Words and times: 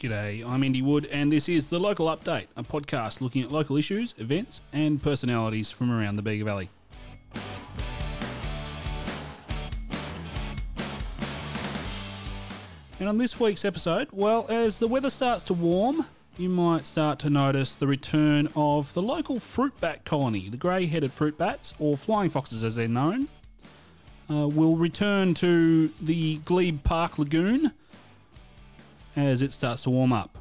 G'day, 0.00 0.48
I'm 0.48 0.62
Andy 0.62 0.80
Wood, 0.80 1.06
and 1.06 1.32
this 1.32 1.48
is 1.48 1.70
The 1.70 1.80
Local 1.80 2.06
Update, 2.06 2.46
a 2.56 2.62
podcast 2.62 3.20
looking 3.20 3.42
at 3.42 3.50
local 3.50 3.76
issues, 3.76 4.14
events, 4.18 4.62
and 4.72 5.02
personalities 5.02 5.72
from 5.72 5.90
around 5.90 6.14
the 6.14 6.22
Bega 6.22 6.44
Valley. 6.44 6.70
And 13.00 13.08
on 13.08 13.18
this 13.18 13.40
week's 13.40 13.64
episode, 13.64 14.06
well, 14.12 14.46
as 14.48 14.78
the 14.78 14.86
weather 14.86 15.10
starts 15.10 15.42
to 15.44 15.52
warm, 15.52 16.06
you 16.36 16.48
might 16.48 16.86
start 16.86 17.18
to 17.20 17.30
notice 17.30 17.74
the 17.74 17.88
return 17.88 18.48
of 18.54 18.94
the 18.94 19.02
local 19.02 19.40
fruit 19.40 19.80
bat 19.80 20.04
colony, 20.04 20.48
the 20.48 20.56
grey 20.56 20.86
headed 20.86 21.12
fruit 21.12 21.36
bats, 21.36 21.74
or 21.80 21.96
flying 21.96 22.30
foxes 22.30 22.62
as 22.62 22.76
they're 22.76 22.86
known. 22.86 23.26
Uh, 24.30 24.46
will 24.46 24.76
return 24.76 25.34
to 25.34 25.88
the 26.00 26.36
Glebe 26.44 26.84
Park 26.84 27.18
Lagoon 27.18 27.72
as 29.18 29.42
it 29.42 29.52
starts 29.52 29.82
to 29.82 29.90
warm 29.90 30.12
up. 30.12 30.38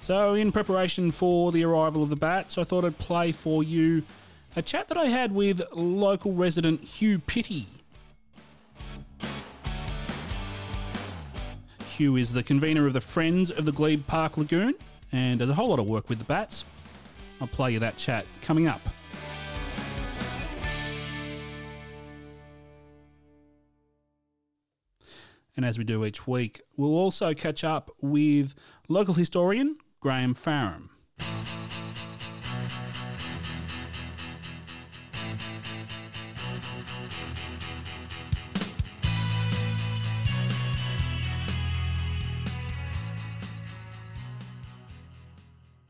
So, 0.00 0.34
in 0.34 0.52
preparation 0.52 1.10
for 1.10 1.50
the 1.50 1.64
arrival 1.64 2.02
of 2.02 2.10
the 2.10 2.16
bats, 2.16 2.58
I 2.58 2.64
thought 2.64 2.84
I'd 2.84 2.98
play 2.98 3.32
for 3.32 3.62
you 3.62 4.02
a 4.54 4.62
chat 4.62 4.88
that 4.88 4.98
I 4.98 5.06
had 5.06 5.32
with 5.32 5.62
local 5.72 6.32
resident 6.34 6.82
Hugh 6.82 7.18
Pitty. 7.18 7.66
Hugh 11.88 12.16
is 12.16 12.32
the 12.32 12.42
convener 12.42 12.86
of 12.86 12.92
the 12.92 13.00
Friends 13.00 13.50
of 13.50 13.64
the 13.64 13.72
Glebe 13.72 14.06
Park 14.06 14.36
Lagoon 14.36 14.74
and 15.12 15.38
does 15.38 15.48
a 15.48 15.54
whole 15.54 15.68
lot 15.68 15.78
of 15.78 15.86
work 15.86 16.08
with 16.08 16.18
the 16.18 16.24
bats. 16.24 16.64
I'll 17.40 17.46
play 17.46 17.72
you 17.72 17.78
that 17.78 17.96
chat 17.96 18.26
coming 18.42 18.68
up. 18.68 18.80
And 25.56 25.64
as 25.64 25.78
we 25.78 25.84
do 25.84 26.04
each 26.04 26.26
week, 26.26 26.60
we'll 26.76 26.96
also 26.96 27.32
catch 27.32 27.62
up 27.62 27.90
with 28.00 28.54
local 28.88 29.14
historian 29.14 29.76
Graham 30.00 30.34
Farram. 30.34 30.88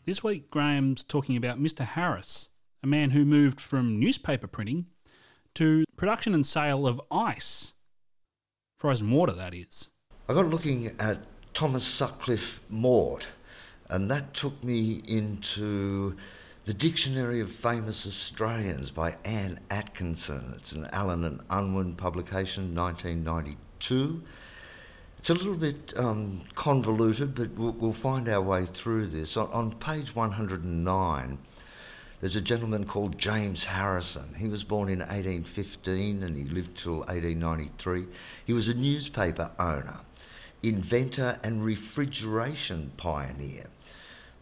This 0.06 0.22
week, 0.22 0.50
Graham's 0.50 1.02
talking 1.02 1.34
about 1.34 1.58
Mr. 1.58 1.82
Harris, 1.82 2.50
a 2.82 2.86
man 2.86 3.12
who 3.12 3.24
moved 3.24 3.58
from 3.58 3.98
newspaper 3.98 4.46
printing 4.46 4.84
to 5.54 5.86
production 5.96 6.34
and 6.34 6.46
sale 6.46 6.86
of 6.86 7.00
ice. 7.10 7.72
Water, 8.84 9.32
that 9.32 9.54
is. 9.54 9.88
I 10.28 10.34
got 10.34 10.48
looking 10.48 10.94
at 10.98 11.24
Thomas 11.54 11.84
Sutcliffe 11.84 12.60
Mort, 12.68 13.24
and 13.88 14.10
that 14.10 14.34
took 14.34 14.62
me 14.62 15.00
into 15.08 16.16
the 16.66 16.74
Dictionary 16.74 17.40
of 17.40 17.50
Famous 17.50 18.06
Australians 18.06 18.90
by 18.90 19.16
Anne 19.24 19.60
Atkinson. 19.70 20.52
It's 20.58 20.72
an 20.72 20.86
Allen 20.92 21.24
and 21.24 21.40
Unwin 21.48 21.94
publication, 21.94 22.74
1992. 22.74 24.22
It's 25.18 25.30
a 25.30 25.34
little 25.34 25.54
bit 25.54 25.94
um, 25.96 26.42
convoluted, 26.54 27.34
but 27.34 27.52
we'll, 27.52 27.72
we'll, 27.72 27.94
find 27.94 28.28
our 28.28 28.42
way 28.42 28.66
through 28.66 29.06
this. 29.06 29.34
On, 29.38 29.50
on 29.50 29.72
page 29.72 30.14
109, 30.14 31.38
there's 32.24 32.36
a 32.36 32.40
gentleman 32.40 32.86
called 32.86 33.18
James 33.18 33.64
Harrison. 33.64 34.36
He 34.38 34.48
was 34.48 34.64
born 34.64 34.88
in 34.88 35.00
1815 35.00 36.22
and 36.22 36.34
he 36.34 36.44
lived 36.44 36.74
till 36.74 37.00
1893. 37.00 38.06
He 38.46 38.54
was 38.54 38.66
a 38.66 38.72
newspaper 38.72 39.50
owner, 39.58 40.00
inventor, 40.62 41.38
and 41.44 41.62
refrigeration 41.62 42.92
pioneer. 42.96 43.66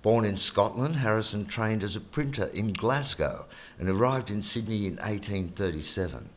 Born 0.01 0.25
in 0.25 0.37
Scotland, 0.37 0.95
Harrison 0.95 1.45
trained 1.45 1.83
as 1.83 1.97
a 1.97 2.01
printer 2.01 2.47
in 2.55 2.73
Glasgow 2.73 3.49
and 3.81 3.89
arrived 3.89 4.31
in 4.31 4.43
Sydney 4.43 4.87
in 4.87 4.99
1837. 4.99 6.29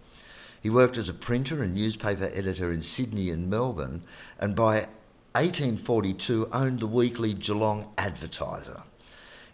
He 0.63 0.71
worked 0.71 0.97
as 0.97 1.09
a 1.09 1.13
printer 1.13 1.61
and 1.61 1.75
newspaper 1.75 2.31
editor 2.33 2.73
in 2.73 2.81
Sydney 2.81 3.29
and 3.29 3.51
Melbourne, 3.51 4.01
and 4.39 4.55
by 4.55 4.87
1842 5.33 6.49
owned 6.51 6.79
the 6.79 6.87
weekly 6.87 7.35
Geelong 7.35 7.93
Advertiser. 7.99 8.81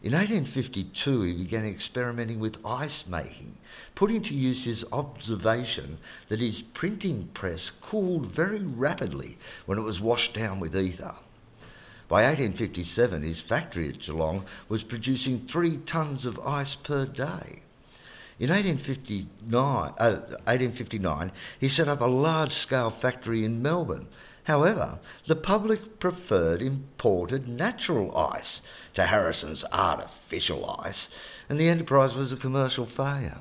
In 0.04 0.14
1852, 0.14 1.22
he 1.22 1.34
began 1.34 1.64
experimenting 1.64 2.40
with 2.40 2.66
ice 2.66 3.06
making, 3.06 3.58
putting 3.94 4.24
to 4.24 4.34
use 4.34 4.64
his 4.64 4.84
observation 4.92 6.00
that 6.28 6.40
his 6.40 6.64
printing 6.64 7.30
press 7.36 7.70
cooled 7.82 8.26
very 8.26 8.62
rapidly 8.62 9.38
when 9.68 9.78
it 9.78 9.84
was 9.84 10.02
washed 10.02 10.34
down 10.34 10.60
with 10.60 10.76
ether. 10.76 11.16
By 12.08 12.24
1857, 12.24 13.22
his 13.22 13.42
factory 13.42 13.90
at 13.90 14.00
Geelong 14.00 14.44
was 14.68 14.84
producing 14.84 15.40
three 15.40 15.78
tonnes 15.78 16.26
of 16.26 16.40
ice 16.40 16.74
per 16.74 17.06
day. 17.06 17.62
In 18.40 18.50
1859, 18.50 19.94
uh, 20.00 20.22
1859, 20.46 21.32
he 21.60 21.70
set 21.70 21.88
up 21.88 22.02
a 22.02 22.06
large 22.06 22.56
scale 22.56 22.90
factory 22.90 23.46
in 23.46 23.62
Melbourne. 23.62 24.08
However, 24.46 25.00
the 25.28 25.36
public 25.36 26.00
preferred 26.00 26.62
imported 26.62 27.48
natural 27.48 28.16
ice 28.18 28.62
to 28.96 29.06
Harrison's 29.06 29.64
artificial 29.72 30.78
ice, 30.80 31.10
and 31.48 31.60
the 31.60 31.70
enterprise 31.70 32.16
was 32.16 32.34
a 32.34 32.38
commercial 32.38 32.86
failure. 32.86 33.40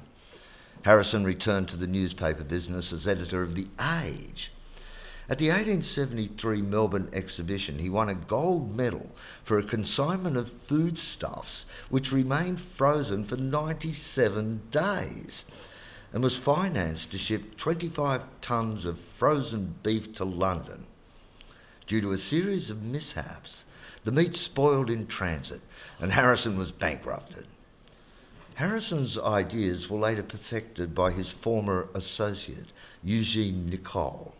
Harrison 0.83 1.25
returned 1.25 1.69
to 1.69 1.77
the 1.77 1.87
newspaper 1.87 2.45
business 2.45 2.93
as 2.93 3.07
editor 3.07 3.43
of 3.43 3.55
The 3.55 3.69
Age. 4.03 4.53
At 5.29 5.39
the 5.39 5.49
1873 5.49 6.61
Melbourne 6.61 7.09
exhibition, 7.13 7.79
he 7.79 7.89
won 7.89 8.09
a 8.09 8.15
gold 8.15 8.75
medal 8.75 9.11
for 9.45 9.59
a 9.59 9.63
consignment 9.63 10.37
of 10.37 10.51
foodstuffs 10.67 11.67
which 11.89 12.11
remained 12.11 12.61
frozen 12.61 13.25
for 13.25 13.37
97 13.37 14.63
days 14.73 15.45
and 16.13 16.25
was 16.25 16.37
financed 16.37 17.13
to 17.13 17.19
ship 17.19 17.57
25 17.57 18.23
tonnes 18.43 18.85
of 18.85 18.99
frozen 18.99 19.77
beef 19.85 20.13
to 20.15 20.25
London. 20.25 20.87
Due 21.91 22.01
to 22.01 22.13
a 22.13 22.19
series 22.19 22.71
of 22.71 22.85
mishaps, 22.85 23.65
the 24.05 24.13
meat 24.13 24.37
spoiled 24.37 24.89
in 24.89 25.09
transit 25.09 25.61
and 25.99 26.13
Harrison 26.13 26.57
was 26.57 26.71
bankrupted. 26.71 27.49
Harrison's 28.55 29.19
ideas 29.19 29.91
were 29.91 29.99
later 29.99 30.23
perfected 30.23 30.95
by 30.95 31.11
his 31.11 31.33
former 31.33 31.89
associate, 31.93 32.69
Eugene 33.03 33.69
Nicol. 33.69 34.37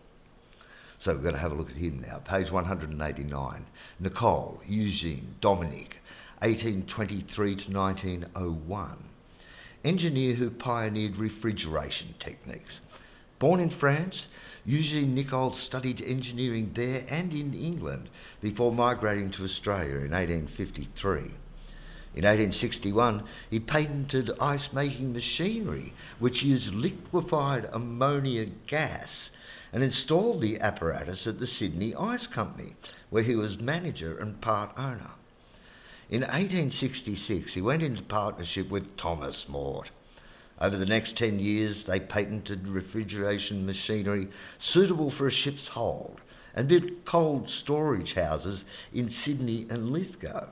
So 0.97 1.13
we're 1.13 1.23
going 1.23 1.33
to 1.33 1.41
have 1.41 1.51
a 1.51 1.55
look 1.55 1.71
at 1.71 1.75
him 1.75 1.99
now. 2.07 2.19
Page 2.19 2.51
189. 2.51 3.65
Nicol, 3.99 4.61
Eugene, 4.65 5.35
Dominic, 5.41 5.97
1823 6.39 7.55
to 7.57 7.69
1901. 7.69 8.97
Engineer 9.83 10.35
who 10.35 10.49
pioneered 10.49 11.17
refrigeration 11.17 12.15
techniques. 12.17 12.79
Born 13.39 13.59
in 13.59 13.71
France, 13.71 14.27
Eugene 14.65 15.15
Nicol 15.15 15.51
studied 15.51 16.01
engineering 16.01 16.71
there 16.75 17.03
and 17.09 17.33
in 17.33 17.53
England 17.53 18.09
before 18.41 18.71
migrating 18.71 19.31
to 19.31 19.43
Australia 19.43 19.95
in 19.95 20.11
1853. 20.11 21.33
In 22.13 22.25
1861, 22.25 23.23
he 23.49 23.59
patented 23.59 24.31
ice 24.39 24.73
making 24.73 25.13
machinery 25.13 25.93
which 26.19 26.43
used 26.43 26.73
liquefied 26.73 27.69
ammonia 27.71 28.47
gas 28.67 29.31
and 29.73 29.81
installed 29.81 30.41
the 30.41 30.59
apparatus 30.59 31.25
at 31.25 31.39
the 31.39 31.47
Sydney 31.47 31.95
Ice 31.95 32.27
Company, 32.27 32.75
where 33.09 33.23
he 33.23 33.35
was 33.35 33.59
manager 33.59 34.17
and 34.17 34.41
part 34.41 34.71
owner. 34.77 35.11
In 36.09 36.21
1866, 36.21 37.53
he 37.53 37.61
went 37.61 37.81
into 37.81 38.03
partnership 38.03 38.69
with 38.69 38.97
Thomas 38.97 39.47
Mort. 39.47 39.91
Over 40.61 40.77
the 40.77 40.85
next 40.85 41.17
10 41.17 41.39
years, 41.39 41.85
they 41.85 41.99
patented 41.99 42.67
refrigeration 42.67 43.65
machinery 43.65 44.27
suitable 44.59 45.09
for 45.09 45.25
a 45.25 45.31
ship's 45.31 45.69
hold 45.69 46.21
and 46.53 46.67
built 46.67 47.03
cold 47.03 47.49
storage 47.49 48.13
houses 48.13 48.63
in 48.93 49.09
Sydney 49.09 49.65
and 49.71 49.89
Lithgow. 49.89 50.49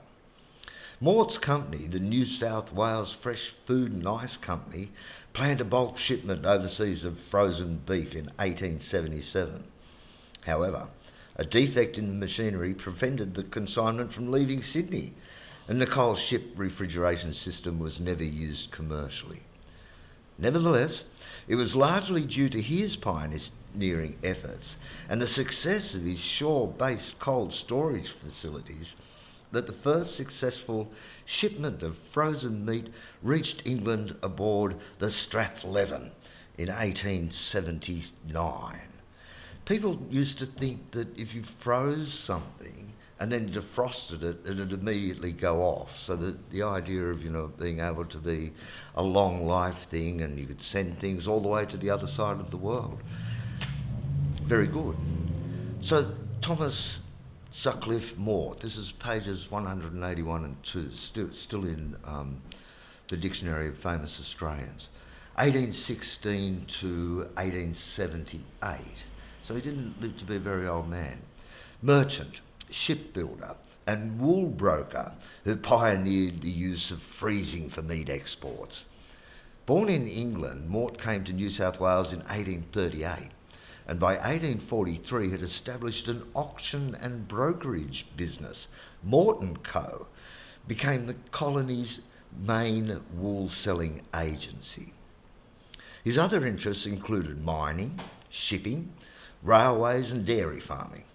Mort's 1.00 1.38
company, 1.38 1.86
the 1.86 2.00
New 2.00 2.26
South 2.26 2.74
Wales 2.74 3.12
Fresh 3.12 3.54
Food 3.68 3.92
and 3.92 4.08
Ice 4.08 4.36
Company, 4.36 4.90
planned 5.34 5.62
a 5.62 5.66
bulk 5.66 6.00
shipment 6.00 6.44
overseas 6.44 7.06
of 7.06 7.20
frozen 7.20 7.82
beef 7.86 8.16
in 8.16 8.26
1877. 8.38 9.64
However, 10.48 10.88
a 11.36 11.46
defect 11.46 12.00
in 12.00 12.08
the 12.08 12.14
machinery 12.16 12.74
prevented 12.74 13.36
the 13.36 13.44
consignment 13.44 14.12
from 14.12 14.32
leaving 14.32 14.64
Sydney, 14.64 15.14
and 15.68 15.78
Nicol's 15.78 16.20
ship 16.20 16.48
refrigeration 16.56 17.32
system 17.32 17.78
was 17.78 18.00
never 18.00 18.24
used 18.24 18.72
commercially. 18.72 19.44
Nevertheless, 20.40 21.04
it 21.48 21.56
was 21.56 21.76
largely 21.76 22.24
due 22.24 22.50
to 22.50 22.62
his 22.62 22.96
pioneering 22.96 24.18
efforts 24.24 24.78
and 25.10 25.22
the 25.22 25.28
success 25.28 25.94
of 25.94 26.04
his 26.04 26.20
shore 26.20 26.68
based 26.68 27.20
cold 27.20 27.54
storage 27.54 28.10
facilities 28.10 28.96
that 29.52 29.68
the 29.68 29.74
first 29.74 30.16
successful 30.16 30.90
shipment 31.26 31.84
of 31.84 31.98
frozen 32.12 32.66
meat 32.66 32.88
reached 33.22 33.68
England 33.68 34.16
aboard 34.24 34.78
the 35.00 35.08
Strathleven 35.08 36.12
in 36.58 36.70
1879. 36.70 38.80
people 39.66 40.02
used 40.10 40.40
to 40.40 40.46
think 40.46 40.92
that 40.92 41.18
if 41.18 41.34
you 41.34 41.44
froze 41.44 42.14
something 42.14 42.94
and 43.20 43.32
then 43.32 43.52
defrosted 43.52 44.24
it, 44.24 44.46
and 44.46 44.60
it'd 44.60 44.74
immediately 44.74 45.32
go 45.32 45.62
off. 45.62 45.98
So 45.98 46.16
that 46.16 46.50
the 46.52 46.64
idea 46.64 47.04
of 47.06 47.24
you 47.24 47.30
know 47.30 47.52
being 47.60 47.80
able 47.80 48.06
to 48.06 48.18
be 48.18 48.52
a 48.96 49.04
long 49.04 49.46
life 49.46 49.84
thing 49.84 50.22
and 50.22 50.40
you 50.40 50.46
could 50.46 50.62
send 50.62 51.00
things 51.00 51.28
all 51.28 51.42
the 51.42 51.50
way 51.50 51.66
to 51.66 51.78
the 51.78 51.90
other 51.90 52.08
side 52.08 52.40
of 52.40 52.52
the 52.52 52.58
world, 52.58 53.00
very 54.44 54.68
good. 54.68 54.98
So 55.82 56.14
Thomas 56.42 57.00
Sutcliffe 57.52 58.18
Mort, 58.18 58.60
this 58.60 58.78
is 58.78 58.92
pages 58.92 59.50
181 59.50 60.44
and 60.44 60.64
2, 60.64 60.92
still, 60.92 61.32
still 61.32 61.64
in 61.66 61.96
um, 62.06 62.42
the 63.08 63.18
Dictionary 63.18 63.68
of 63.68 63.78
Famous 63.78 64.20
Australians. 64.20 64.88
1816 65.36 66.66
to 66.68 67.18
1878. 67.36 68.80
So 69.44 69.56
he 69.56 69.62
didn't 69.62 70.02
live 70.02 70.18
to 70.18 70.26
be 70.26 70.36
a 70.36 70.40
very 70.40 70.68
old 70.68 70.90
man. 70.90 71.22
Merchant, 71.82 72.42
shipbuilder, 72.70 73.56
and 73.88 74.20
wool 74.20 74.48
broker 74.48 75.14
who 75.44 75.56
pioneered 75.56 76.42
the 76.42 76.50
use 76.50 76.92
of 76.92 77.02
freezing 77.02 77.70
for 77.70 77.82
meat 77.82 78.10
exports. 78.10 78.86
Born 79.66 79.90
in 79.90 80.08
England, 80.08 80.70
Mort 80.70 80.98
came 80.98 81.24
to 81.26 81.34
New 81.34 81.50
South 81.50 81.80
Wales 81.80 82.12
in 82.12 82.20
1838 82.20 83.32
and 83.90 84.00
by 84.00 84.14
1843 84.18 85.32
had 85.32 85.42
established 85.42 86.08
an 86.08 86.22
auction 86.36 86.96
and 87.02 87.28
brokerage 87.28 88.06
business. 88.16 88.68
Morton 89.04 89.58
Co. 89.64 90.06
became 90.68 91.08
the 91.08 91.16
colony's 91.32 92.00
main 92.40 93.02
wool 93.16 93.50
selling 93.50 94.04
agency. 94.16 94.94
His 96.04 96.20
other 96.20 96.46
interests 96.46 96.86
included 96.86 97.44
mining, 97.44 98.00
shipping, 98.30 98.94
railways, 99.42 100.12
and 100.12 100.24
dairy 100.24 100.60
farming. 100.60 101.06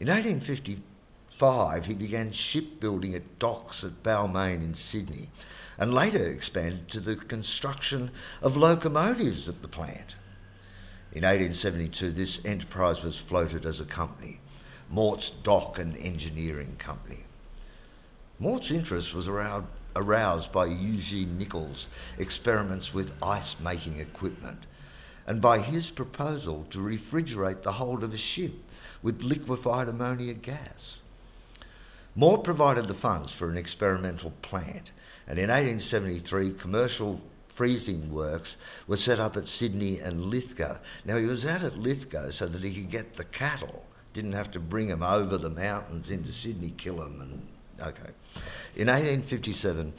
In 0.00 0.06
1855, 0.06 1.84
he 1.84 1.92
began 1.92 2.32
shipbuilding 2.32 3.14
at 3.14 3.38
docks 3.38 3.84
at 3.84 4.02
Balmain 4.02 4.62
in 4.62 4.74
Sydney 4.74 5.28
and 5.76 5.92
later 5.92 6.26
expanded 6.26 6.88
to 6.88 7.00
the 7.00 7.16
construction 7.16 8.10
of 8.40 8.56
locomotives 8.56 9.46
at 9.46 9.60
the 9.60 9.68
plant. 9.68 10.14
In 11.12 11.22
1872, 11.22 12.12
this 12.12 12.40
enterprise 12.46 13.02
was 13.02 13.18
floated 13.18 13.66
as 13.66 13.78
a 13.78 13.84
company, 13.84 14.40
Mort's 14.88 15.28
Dock 15.28 15.78
and 15.78 15.94
Engineering 15.98 16.76
Company. 16.78 17.24
Mort's 18.38 18.70
interest 18.70 19.12
was 19.12 19.28
around 19.28 19.66
aroused 19.94 20.50
by 20.50 20.64
Eugene 20.64 21.36
Nicol's 21.36 21.88
experiments 22.16 22.94
with 22.94 23.12
ice 23.22 23.56
making 23.60 23.98
equipment 23.98 24.64
and 25.26 25.42
by 25.42 25.58
his 25.58 25.90
proposal 25.90 26.66
to 26.70 26.78
refrigerate 26.78 27.62
the 27.62 27.72
hold 27.72 28.02
of 28.02 28.14
a 28.14 28.18
ship 28.18 28.52
with 29.02 29.22
liquefied 29.22 29.88
ammonia 29.88 30.34
gas. 30.34 31.00
Mort 32.14 32.44
provided 32.44 32.88
the 32.88 32.94
funds 32.94 33.32
for 33.32 33.48
an 33.48 33.56
experimental 33.56 34.32
plant, 34.42 34.90
and 35.26 35.38
in 35.38 35.48
1873, 35.48 36.50
commercial 36.50 37.20
freezing 37.48 38.12
works 38.12 38.56
were 38.86 38.96
set 38.96 39.20
up 39.20 39.36
at 39.36 39.46
Sydney 39.46 39.98
and 39.98 40.24
Lithgow. 40.24 40.78
Now, 41.04 41.18
he 41.18 41.26
was 41.26 41.44
out 41.44 41.62
at 41.62 41.78
Lithgow 41.78 42.30
so 42.30 42.46
that 42.46 42.62
he 42.62 42.72
could 42.72 42.90
get 42.90 43.16
the 43.16 43.24
cattle, 43.24 43.84
didn't 44.12 44.32
have 44.32 44.50
to 44.52 44.60
bring 44.60 44.88
them 44.88 45.02
over 45.02 45.38
the 45.38 45.50
mountains 45.50 46.10
into 46.10 46.32
Sydney, 46.32 46.74
kill 46.76 46.96
them, 46.96 47.20
and 47.20 47.86
okay. 47.86 48.10
In 48.74 48.88
1857, 48.88 49.92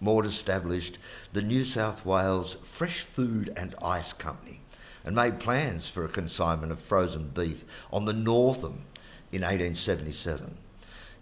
Mort 0.00 0.26
established 0.26 0.98
the 1.32 1.42
New 1.42 1.64
South 1.64 2.06
Wales 2.06 2.56
Fresh 2.62 3.02
Food 3.02 3.52
and 3.56 3.74
Ice 3.82 4.12
Company 4.12 4.62
and 5.04 5.14
made 5.14 5.38
plans 5.38 5.88
for 5.88 6.04
a 6.04 6.08
consignment 6.08 6.72
of 6.72 6.80
frozen 6.80 7.28
beef 7.28 7.64
on 7.92 8.04
the 8.04 8.12
Northam 8.12 8.84
in 9.32 9.42
1877. 9.42 10.56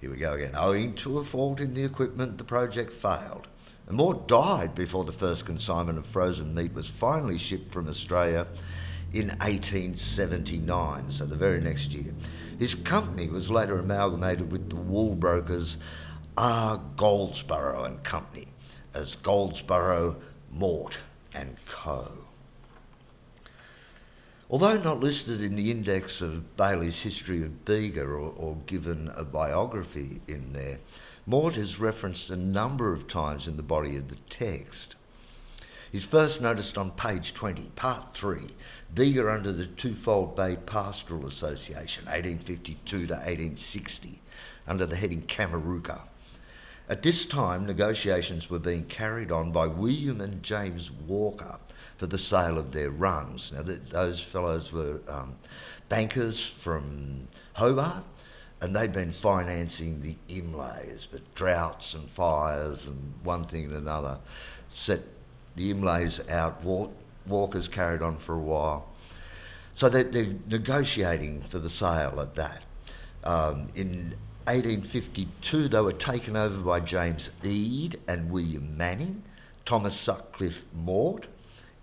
Here 0.01 0.11
we 0.11 0.17
go 0.17 0.35
again. 0.35 0.55
Owing 0.55 0.95
to 0.97 1.19
a 1.19 1.25
fault 1.25 1.61
in 1.61 1.75
the 1.75 1.85
equipment, 1.85 2.39
the 2.39 2.45
project 2.45 2.93
failed. 2.93 3.47
And 3.87 3.97
Mort 3.97 4.27
died 4.27 4.75
before 4.75 5.05
the 5.05 5.13
first 5.13 5.45
consignment 5.45 5.99
of 5.99 6.07
frozen 6.07 6.55
meat 6.55 6.75
was 6.75 6.89
finally 6.89 7.39
shipped 7.39 7.73
from 7.73 7.89
Australia 7.89 8.47
in 9.13 9.29
1879, 9.29 11.11
so 11.11 11.25
the 11.25 11.37
very 11.37 11.61
next 11.61 11.93
year. 11.93 12.13
His 12.59 12.75
company 12.75 13.29
was 13.29 13.51
later 13.51 13.79
amalgamated 13.79 14.51
with 14.51 14.71
the 14.71 14.77
wool 14.77 15.15
brokers 15.15 15.77
R. 16.37 16.83
Goldsbrough 16.97 17.87
and 17.87 18.03
Company 18.03 18.49
as 18.93 19.17
Goldsbrough, 19.17 20.17
Mort 20.51 20.99
and 21.35 21.57
Co. 21.67 22.26
Although 24.49 24.77
not 24.77 25.01
listed 25.01 25.43
in 25.43 25.57
the 25.57 25.73
index 25.73 26.21
of 26.21 26.57
Bailey's 26.57 27.03
History 27.03 27.43
of 27.43 27.65
Bega 27.65 28.03
or, 28.03 28.33
or, 28.37 28.57
given 28.67 29.11
a 29.17 29.25
biography 29.25 30.21
in 30.29 30.53
there, 30.53 30.79
Mort 31.27 31.57
is 31.57 31.81
referenced 31.81 32.31
a 32.31 32.37
number 32.37 32.93
of 32.93 33.09
times 33.09 33.49
in 33.49 33.57
the 33.57 33.65
body 33.65 33.97
of 33.97 34.09
the 34.09 34.17
text. 34.31 34.95
He's 35.91 36.05
first 36.05 36.41
noticed 36.41 36.79
on 36.79 36.93
page 36.93 37.35
20, 37.35 37.73
part 37.75 38.15
3, 38.15 38.55
Bega 38.95 39.29
under 39.29 39.51
the 39.51 39.67
Twofold 39.67 40.37
Bay 40.37 40.57
Pastoral 40.65 41.27
Association, 41.27 42.05
1852 42.05 43.07
to 43.09 43.15
1860, 43.15 44.21
under 44.69 44.87
the 44.87 44.95
heading 44.95 45.23
Kameruka. 45.23 46.03
At 46.89 47.03
this 47.03 47.27
time, 47.27 47.67
negotiations 47.67 48.49
were 48.49 48.61
being 48.61 48.85
carried 48.85 49.33
on 49.33 49.51
by 49.51 49.67
William 49.67 50.21
and 50.21 50.43
James 50.43 50.91
Walker 50.91 51.59
for 51.97 52.07
the 52.07 52.19
sale 52.19 52.59
of 52.59 52.71
their 52.71 52.91
runs. 52.91 53.51
Now, 53.51 53.63
those 53.63 54.21
fellows 54.21 54.73
were 54.73 55.01
um, 55.09 55.37
bankers 55.89 56.47
from 56.47 57.27
Hobart, 57.55 58.05
and 58.61 58.77
they'd 58.77 58.93
been 58.93 59.11
financing 59.11 60.03
the 60.03 60.17
Imlays, 60.29 61.09
but 61.11 61.35
droughts 61.35 61.93
and 61.93 62.09
fires 62.11 62.87
and 62.87 63.15
one 63.25 63.47
thing 63.47 63.65
and 63.65 63.75
another 63.75 64.19
set 64.69 65.01
the 65.57 65.73
Imlays 65.73 66.29
out. 66.31 66.63
Walkers 67.27 67.67
carried 67.67 68.03
on 68.03 68.19
for 68.19 68.37
a 68.37 68.41
while. 68.41 68.89
So 69.75 69.89
they're, 69.89 70.05
they're 70.05 70.37
negotiating 70.47 71.43
for 71.43 71.59
the 71.59 71.69
sale 71.69 72.21
of 72.21 72.35
that. 72.37 72.63
Um, 73.25 73.69
in 73.75 74.15
1852, 74.47 75.67
they 75.67 75.81
were 75.81 75.93
taken 75.93 76.37
over 76.37 76.61
by 76.61 76.79
James 76.79 77.31
Eade 77.43 77.99
and 78.07 78.31
William 78.31 78.77
Manning, 78.77 79.25
Thomas 79.65 79.99
Sutcliffe 79.99 80.63
Mort, 80.73 81.27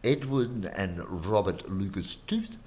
Edward 0.02 0.72
and 0.74 1.04
Robert 1.26 1.70
Lucas 1.70 2.16
Tooth, 2.26 2.58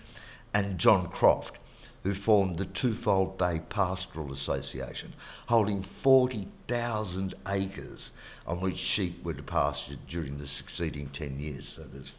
and 0.53 0.79
John 0.79 1.09
Croft, 1.09 1.57
who 2.03 2.12
formed 2.12 2.59
the 2.59 2.67
Twofold 2.67 3.38
Bay 3.38 3.62
Pastoral 3.71 4.31
Association, 4.31 5.15
holding 5.47 5.83
40,000 5.83 7.35
acres 7.49 8.11
on 8.47 8.61
which 8.61 8.76
sheep 8.76 9.25
were 9.25 9.33
pastured 9.33 10.07
during 10.07 10.37
the 10.37 10.47
succeeding 10.47 11.09
10 11.09 11.41
years. 11.41 11.69
So 11.69 11.85
there's 11.85 12.12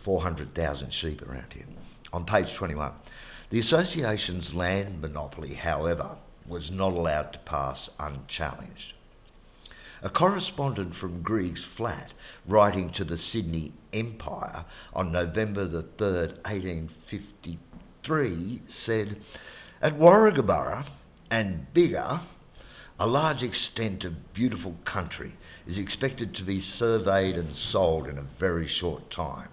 400,000 0.00 0.92
sheep 0.92 1.22
around 1.22 1.52
here. 1.52 1.66
On 2.12 2.24
page 2.24 2.52
21, 2.52 2.90
the 3.50 3.60
association's 3.60 4.52
land 4.54 5.00
monopoly, 5.00 5.54
however, 5.54 6.16
was 6.48 6.70
not 6.70 6.92
allowed 6.92 7.32
to 7.32 7.40
pass 7.40 7.90
unchallenged. 7.98 8.92
A 10.02 10.10
correspondent 10.10 10.94
from 10.94 11.22
Greig's 11.22 11.64
Flat, 11.64 12.12
writing 12.46 12.90
to 12.90 13.02
the 13.02 13.16
Sydney 13.16 13.72
Empire 13.92 14.66
on 14.92 15.10
November 15.10 15.66
the 15.66 15.82
3rd, 15.82 16.36
1853, 16.44 18.62
said, 18.68 19.16
At 19.80 19.98
Warragabburra 19.98 20.86
and 21.30 21.72
bigger, 21.72 22.20
a 22.98 23.06
large 23.06 23.42
extent 23.42 24.04
of 24.04 24.32
beautiful 24.32 24.76
country 24.84 25.34
is 25.66 25.78
expected 25.78 26.34
to 26.34 26.42
be 26.42 26.60
surveyed 26.60 27.36
and 27.36 27.56
sold 27.56 28.06
in 28.06 28.18
a 28.18 28.22
very 28.22 28.66
short 28.66 29.10
time. 29.10 29.48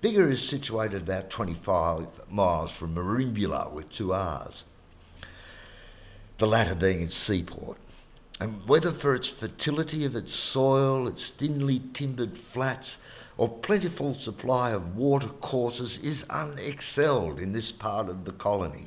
Bigger 0.00 0.28
is 0.28 0.42
situated 0.42 1.02
about 1.02 1.30
25 1.30 2.28
miles 2.28 2.72
from 2.72 2.94
Merimbula 2.94 3.72
with 3.72 3.90
two 3.90 4.12
R's 4.12 4.64
the 6.42 6.48
latter 6.48 6.74
being 6.74 7.02
its 7.02 7.14
seaport. 7.14 7.78
And 8.40 8.68
whether 8.68 8.90
for 8.90 9.14
its 9.14 9.28
fertility 9.28 10.04
of 10.04 10.16
its 10.16 10.34
soil, 10.34 11.06
its 11.06 11.30
thinly 11.30 11.80
timbered 11.94 12.36
flats, 12.36 12.96
or 13.38 13.48
plentiful 13.48 14.16
supply 14.16 14.72
of 14.72 14.96
water 14.96 15.28
courses 15.28 15.98
is 15.98 16.24
unexcelled 16.24 17.38
in 17.38 17.52
this 17.52 17.70
part 17.70 18.08
of 18.08 18.24
the 18.24 18.32
colony. 18.32 18.86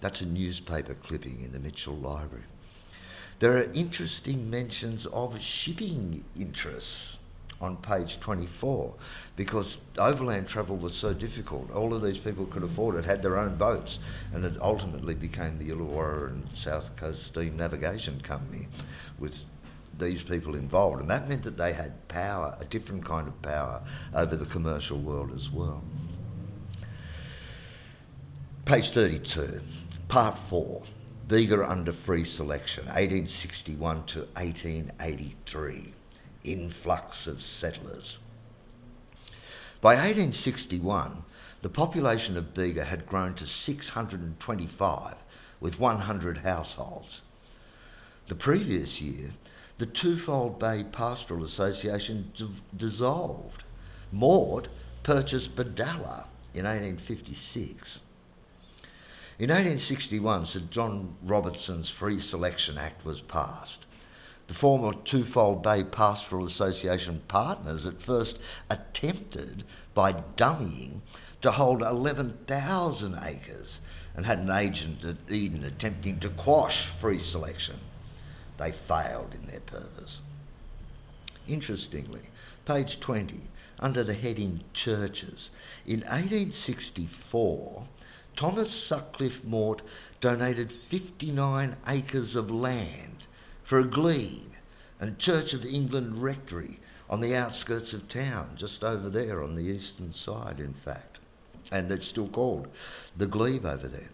That's 0.00 0.22
a 0.22 0.24
newspaper 0.24 0.94
clipping 0.94 1.42
in 1.42 1.52
the 1.52 1.58
Mitchell 1.58 1.94
Library. 1.94 2.44
There 3.40 3.58
are 3.58 3.70
interesting 3.74 4.48
mentions 4.48 5.04
of 5.04 5.38
shipping 5.42 6.24
interests 6.40 7.18
on 7.60 7.76
page 7.76 8.20
24 8.20 8.94
because 9.34 9.78
overland 9.98 10.46
travel 10.46 10.76
was 10.76 10.94
so 10.94 11.12
difficult. 11.14 11.70
All 11.72 11.94
of 11.94 12.02
these 12.02 12.18
people 12.18 12.46
could 12.46 12.62
afford 12.62 12.96
it, 12.96 13.04
had 13.04 13.22
their 13.22 13.38
own 13.38 13.56
boats, 13.56 13.98
and 14.32 14.44
it 14.44 14.54
ultimately 14.60 15.14
became 15.14 15.58
the 15.58 15.70
Illawarra 15.70 16.28
and 16.28 16.48
South 16.54 16.96
Coast 16.96 17.26
Steam 17.26 17.56
Navigation 17.56 18.20
Company 18.20 18.68
with 19.18 19.44
these 19.98 20.22
people 20.22 20.54
involved. 20.54 21.00
And 21.00 21.10
that 21.10 21.28
meant 21.28 21.44
that 21.44 21.56
they 21.56 21.72
had 21.72 22.06
power, 22.08 22.56
a 22.60 22.64
different 22.64 23.04
kind 23.04 23.26
of 23.28 23.40
power, 23.42 23.82
over 24.14 24.36
the 24.36 24.46
commercial 24.46 24.98
world 24.98 25.32
as 25.34 25.50
well. 25.50 25.82
Page 28.66 28.90
32, 28.90 29.60
Part 30.08 30.38
4, 30.38 30.82
Bega 31.28 31.68
under 31.68 31.92
free 31.92 32.24
selection, 32.24 32.84
1861 32.86 34.04
to 34.06 34.18
1883, 34.34 35.92
influx 36.46 37.26
of 37.26 37.42
settlers. 37.42 38.18
By 39.80 39.94
1861, 39.94 41.22
the 41.62 41.68
population 41.68 42.36
of 42.36 42.54
Bega 42.54 42.84
had 42.84 43.06
grown 43.06 43.34
to 43.34 43.46
625 43.46 45.14
with 45.60 45.80
100 45.80 46.38
households. 46.38 47.22
The 48.28 48.34
previous 48.34 49.00
year, 49.00 49.30
the 49.78 49.86
Twofold 49.86 50.58
Bay 50.58 50.84
Pastoral 50.84 51.44
Association 51.44 52.32
d- 52.34 52.48
dissolved. 52.76 53.64
Mort 54.10 54.68
purchased 55.02 55.54
Bodalla 55.54 56.26
in 56.54 56.64
1856. 56.64 58.00
In 59.38 59.50
1861, 59.50 60.46
Sir 60.46 60.60
John 60.70 61.16
Robertson's 61.22 61.90
Free 61.90 62.20
Selection 62.20 62.78
Act 62.78 63.04
was 63.04 63.20
passed. 63.20 63.85
The 64.46 64.54
former 64.54 64.92
Twofold 64.92 65.62
Bay 65.62 65.82
Pastoral 65.82 66.46
Association 66.46 67.22
partners 67.26 67.84
at 67.84 68.00
first 68.00 68.38
attempted, 68.70 69.64
by 69.92 70.12
dummying, 70.36 71.00
to 71.42 71.50
hold 71.50 71.82
11,000 71.82 73.18
acres 73.22 73.80
and 74.14 74.24
had 74.24 74.38
an 74.38 74.50
agent 74.50 75.04
at 75.04 75.16
Eden 75.30 75.64
attempting 75.64 76.20
to 76.20 76.28
quash 76.30 76.86
free 76.86 77.18
selection. 77.18 77.80
They 78.56 78.72
failed 78.72 79.34
in 79.34 79.46
their 79.46 79.60
purpose. 79.60 80.20
Interestingly, 81.48 82.22
page 82.64 83.00
20, 83.00 83.42
under 83.78 84.02
the 84.02 84.14
heading 84.14 84.60
Churches, 84.72 85.50
in 85.84 86.00
1864, 86.00 87.86
Thomas 88.36 88.70
Sutcliffe 88.70 89.44
Mort 89.44 89.82
donated 90.20 90.72
59 90.72 91.76
acres 91.86 92.34
of 92.36 92.50
land 92.50 93.15
for 93.66 93.80
a 93.80 93.84
glebe 93.84 94.52
and 95.00 95.18
Church 95.18 95.52
of 95.52 95.66
England 95.66 96.22
rectory 96.22 96.78
on 97.10 97.20
the 97.20 97.34
outskirts 97.34 97.92
of 97.92 98.08
town, 98.08 98.50
just 98.54 98.84
over 98.84 99.10
there 99.10 99.42
on 99.42 99.56
the 99.56 99.64
eastern 99.64 100.12
side, 100.12 100.60
in 100.60 100.72
fact. 100.72 101.18
And 101.72 101.90
it's 101.90 102.06
still 102.06 102.28
called 102.28 102.68
the 103.16 103.26
glebe 103.26 103.66
over 103.66 103.88
there. 103.88 104.10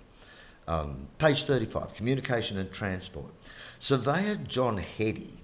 Um, 0.66 1.09
page 1.18 1.44
35, 1.44 1.92
Communication 1.94 2.56
and 2.56 2.73
Transport. 2.73 3.30
Surveyor 3.78 4.37
John 4.37 4.78
Heady 4.78 5.35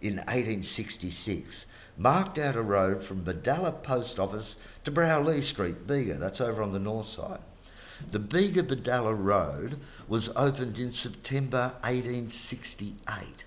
in 0.00 0.18
1866 0.18 1.66
marked 1.96 2.38
out 2.38 2.54
a 2.54 2.62
road 2.62 3.02
from 3.02 3.24
Bodalla 3.24 3.82
Post 3.82 4.20
Office 4.20 4.54
to 4.84 4.92
Browlee 4.92 5.42
Street, 5.42 5.84
Bega, 5.84 6.14
that's 6.14 6.40
over 6.40 6.62
on 6.62 6.72
the 6.72 6.78
north 6.78 7.08
side. 7.08 7.40
The 8.12 8.20
Bega 8.20 8.62
Bodalla 8.62 9.16
Road 9.18 9.80
was 10.06 10.30
opened 10.36 10.78
in 10.78 10.92
September 10.92 11.74
1868. 11.82 13.44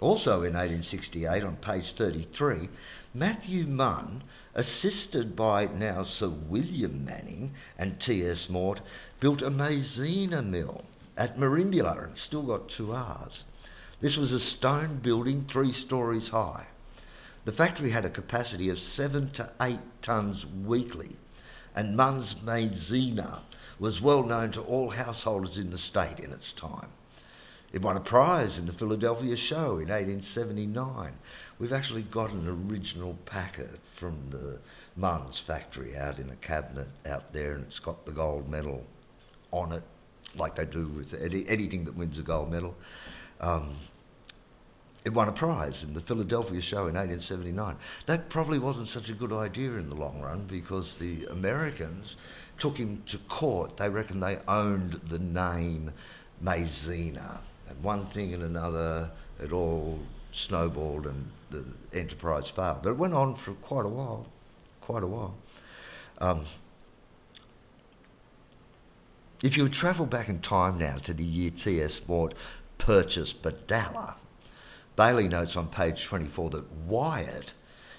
Also 0.00 0.42
in 0.42 0.54
1868, 0.54 1.42
on 1.42 1.56
page 1.56 1.92
33, 1.92 2.68
Matthew 3.14 3.66
Munn, 3.66 4.24
assisted 4.54 5.36
by 5.36 5.66
now 5.66 6.02
Sir 6.02 6.28
William 6.28 7.04
Manning 7.04 7.52
and 7.78 8.00
T.S. 8.00 8.48
Mort, 8.48 8.80
built 9.20 9.40
a 9.40 9.50
Maizena 9.50 10.44
mill 10.44 10.84
at 11.16 11.36
Merimbula 11.36 12.04
and 12.04 12.18
still 12.18 12.42
got 12.42 12.68
two 12.68 12.92
R's. 12.92 13.44
This 14.00 14.16
was 14.16 14.32
a 14.32 14.40
stone 14.40 14.96
building 14.96 15.46
three 15.48 15.72
stories 15.72 16.28
high. 16.28 16.66
The 17.44 17.52
factory 17.52 17.90
had 17.90 18.04
a 18.04 18.10
capacity 18.10 18.68
of 18.68 18.78
seven 18.80 19.30
to 19.32 19.52
eight 19.60 19.80
tonnes 20.02 20.44
weekly, 20.64 21.16
and 21.74 21.96
Munn's 21.96 22.34
Maizena 22.34 23.40
was 23.78 24.00
well 24.00 24.22
known 24.22 24.50
to 24.52 24.60
all 24.62 24.90
householders 24.90 25.58
in 25.58 25.70
the 25.70 25.78
state 25.78 26.18
in 26.18 26.32
its 26.32 26.52
time. 26.52 26.88
It 27.74 27.82
won 27.82 27.96
a 27.96 28.00
prize 28.00 28.56
in 28.56 28.66
the 28.66 28.72
Philadelphia 28.72 29.34
show 29.34 29.78
in 29.78 29.88
1879. 29.88 31.12
We've 31.58 31.72
actually 31.72 32.02
got 32.02 32.30
an 32.30 32.46
original 32.46 33.18
packet 33.26 33.80
from 33.92 34.30
the 34.30 34.60
Munn's 34.94 35.40
factory 35.40 35.96
out 35.96 36.20
in 36.20 36.30
a 36.30 36.36
cabinet 36.36 36.86
out 37.04 37.32
there, 37.32 37.54
and 37.54 37.64
it's 37.64 37.80
got 37.80 38.06
the 38.06 38.12
gold 38.12 38.48
medal 38.48 38.86
on 39.50 39.72
it, 39.72 39.82
like 40.36 40.54
they 40.54 40.66
do 40.66 40.86
with 40.86 41.20
any, 41.20 41.44
anything 41.48 41.84
that 41.86 41.96
wins 41.96 42.16
a 42.16 42.22
gold 42.22 42.52
medal. 42.52 42.76
Um, 43.40 43.74
it 45.04 45.12
won 45.12 45.26
a 45.26 45.32
prize 45.32 45.82
in 45.82 45.94
the 45.94 46.00
Philadelphia 46.00 46.60
show 46.60 46.86
in 46.86 46.94
1879. 46.94 47.74
That 48.06 48.28
probably 48.28 48.60
wasn't 48.60 48.86
such 48.86 49.08
a 49.08 49.14
good 49.14 49.32
idea 49.32 49.72
in 49.72 49.88
the 49.88 49.96
long 49.96 50.20
run 50.20 50.44
because 50.46 50.94
the 50.98 51.24
Americans 51.24 52.14
took 52.56 52.76
him 52.76 53.02
to 53.06 53.18
court. 53.18 53.78
They 53.78 53.88
reckon 53.88 54.20
they 54.20 54.38
owned 54.46 55.00
the 55.08 55.18
name 55.18 55.92
Maizena. 56.40 57.40
And 57.68 57.82
one 57.82 58.06
thing 58.06 58.34
and 58.34 58.42
another, 58.42 59.10
it 59.40 59.52
all 59.52 60.00
snowballed 60.32 61.06
and 61.06 61.30
the 61.50 61.64
enterprise 61.92 62.48
failed. 62.48 62.82
But 62.82 62.90
it 62.90 62.98
went 62.98 63.14
on 63.14 63.34
for 63.34 63.52
quite 63.54 63.86
a 63.86 63.88
while, 63.88 64.26
quite 64.80 65.02
a 65.02 65.06
while. 65.06 65.34
Um, 66.18 66.44
if 69.42 69.56
you 69.56 69.68
travel 69.68 70.06
back 70.06 70.28
in 70.28 70.40
time 70.40 70.78
now 70.78 70.96
to 70.98 71.12
the 71.12 71.24
year 71.24 71.50
T.S. 71.50 72.00
Mort 72.06 72.34
purchased 72.78 73.42
Bodalla, 73.42 74.14
Bailey 74.96 75.28
notes 75.28 75.56
on 75.56 75.68
page 75.68 76.04
24 76.04 76.50
that 76.50 76.72
Wyatt, 76.72 77.52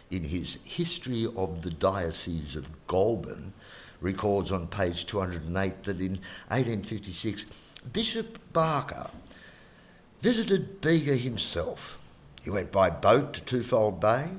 in 0.10 0.24
his 0.24 0.58
History 0.64 1.28
of 1.36 1.62
the 1.62 1.72
Diocese 1.72 2.56
of 2.56 2.68
Goulburn, 2.88 3.54
records 4.02 4.52
on 4.52 4.68
page 4.68 5.06
208 5.06 5.84
that 5.84 6.00
in 6.00 6.20
1856 6.48 7.46
Bishop 7.92 8.40
Barker 8.54 9.10
visited 10.22 10.82
Bega 10.82 11.16
himself. 11.16 11.98
He 12.44 12.50
went 12.50 12.72
by 12.72 12.90
boat 12.90 13.34
to 13.34 13.42
Twofold 13.42 14.00
Bay. 14.00 14.30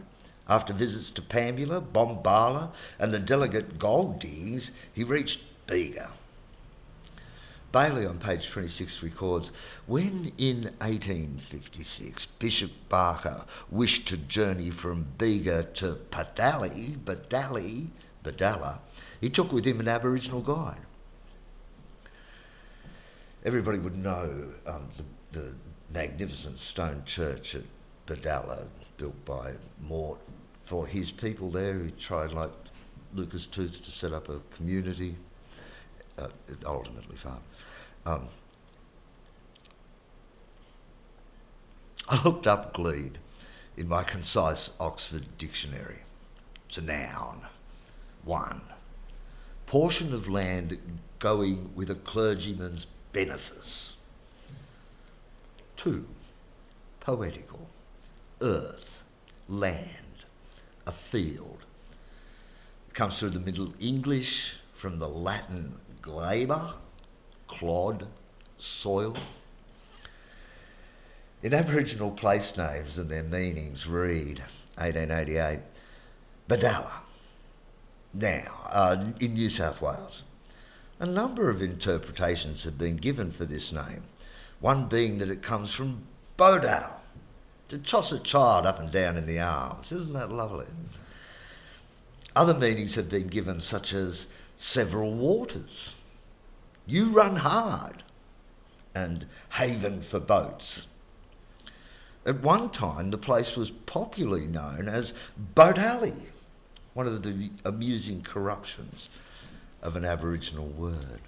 After 0.49 0.73
visits 0.73 1.11
to 1.11 1.23
Pambula, 1.23 1.81
Bombala, 1.81 2.71
and 3.01 3.13
the 3.13 3.19
delegate 3.19 3.79
gold 3.81 4.21
diggings, 4.21 4.71
he 4.93 5.03
reached 5.03 5.41
Bega. 5.67 6.13
Bailey 7.73 8.07
on 8.07 8.19
page 8.19 8.49
26 8.49 9.03
records 9.03 9.51
when 9.87 10.33
in 10.39 10.73
1856 10.79 12.27
Bishop 12.39 12.71
Barker 12.89 13.45
wished 13.71 14.09
to 14.09 14.17
journey 14.17 14.71
from 14.71 15.09
Bega 15.19 15.65
to 15.75 15.99
Padali, 16.11 16.97
Badali, 16.97 17.89
Bodalla, 18.25 18.79
he 19.21 19.29
took 19.29 19.53
with 19.53 19.67
him 19.67 19.81
an 19.81 19.89
Aboriginal 19.89 20.41
guide. 20.41 20.81
Everybody 23.45 23.79
would 23.79 23.97
know 23.97 24.47
um, 24.67 24.89
the, 25.33 25.39
the 25.39 25.53
magnificent 25.97 26.59
stone 26.59 27.03
church 27.07 27.55
at 27.55 27.63
Bodalla, 28.07 28.67
built 28.99 29.25
by 29.25 29.55
Mort 29.81 30.19
for 30.67 30.87
his 30.87 31.11
people 31.11 31.51
there. 31.51 31.83
He 31.85 31.91
tried, 31.91 32.33
like 32.33 32.51
Lucas 33.15 33.47
Tooth, 33.47 33.83
to 33.83 33.91
set 33.91 34.13
up 34.13 34.29
a 34.29 34.41
community. 34.55 35.17
Uh, 36.19 36.29
it 36.49 36.59
ultimately 36.67 37.17
failed. 37.17 37.41
Um, 38.05 38.29
I 42.11 42.23
looked 42.23 42.47
up 42.47 42.75
glebe 42.75 43.17
in 43.75 43.89
my 43.89 44.03
concise 44.03 44.71
Oxford 44.79 45.39
dictionary. 45.39 46.01
It's 46.67 46.77
a 46.77 46.83
noun. 46.83 47.47
One, 48.23 48.61
portion 49.65 50.13
of 50.13 50.29
land 50.29 50.79
going 51.19 51.71
with 51.75 51.91
a 51.91 51.95
clergyman's 51.95 52.87
benefice. 53.13 53.96
Two, 55.77 56.07
poetical, 57.01 57.69
earth, 58.41 59.03
land, 59.49 60.25
a 60.87 60.93
field. 60.93 61.59
It 62.89 62.95
comes 62.95 63.19
through 63.19 63.31
the 63.31 63.41
Middle 63.41 63.75
English 63.79 64.55
from 64.75 64.99
the 64.99 65.09
Latin 65.09 65.77
gleba, 66.03 66.75
clod, 67.47 68.09
soil. 68.59 69.17
In 71.43 71.53
Aboriginal 71.53 72.11
place 72.11 72.57
names 72.57 72.99
and 72.99 73.11
their 73.11 73.23
meanings, 73.23 73.87
read 73.87 74.43
1888 74.79 75.61
Bodalla. 76.49 77.01
Now, 78.15 78.61
uh, 78.71 79.13
in 79.21 79.35
New 79.35 79.51
South 79.51 79.83
Wales, 79.83 80.23
a 80.99 81.07
number 81.07 81.51
of 81.51 81.61
interpretations 81.61 82.65
have 82.65 82.79
been 82.79 82.97
given 82.97 83.31
for 83.31 83.45
this 83.45 83.73
name, 83.73 84.05
one 84.61 84.87
being 84.87 85.19
that 85.19 85.31
it 85.31 85.43
comes 85.43 85.73
from 85.73 86.03
Bodal, 86.37 86.93
to 87.69 87.79
toss 87.79 88.13
a 88.13 88.19
child 88.19 88.67
up 88.67 88.79
and 88.79 88.91
down 88.93 89.17
in 89.17 89.27
the 89.27 89.41
arms. 89.41 89.91
Isn't 89.91 90.13
that 90.13 90.31
lovely? 90.31 90.67
Other 92.35 92.55
meanings 92.55 92.95
have 92.95 93.09
been 93.09 93.29
given, 93.29 93.61
such 93.61 93.93
as 93.93 94.27
several 94.57 95.15
waters, 95.15 95.95
you 96.87 97.07
run 97.11 97.37
hard, 97.37 98.03
and 98.95 99.27
haven 99.55 100.01
for 100.01 100.21
boats. 100.21 100.87
At 102.25 102.43
one 102.43 102.71
time, 102.71 103.11
the 103.11 103.19
place 103.19 103.57
was 103.57 103.71
popularly 103.71 104.47
known 104.47 104.89
as 104.89 105.13
Boat 105.37 105.79
Alley, 105.79 106.15
one 106.95 107.07
of 107.07 107.23
the 107.23 107.51
amusing 107.65 108.23
corruptions 108.23 109.09
of 109.83 109.97
an 109.97 110.05
Aboriginal 110.05 110.67
word. 110.67 111.21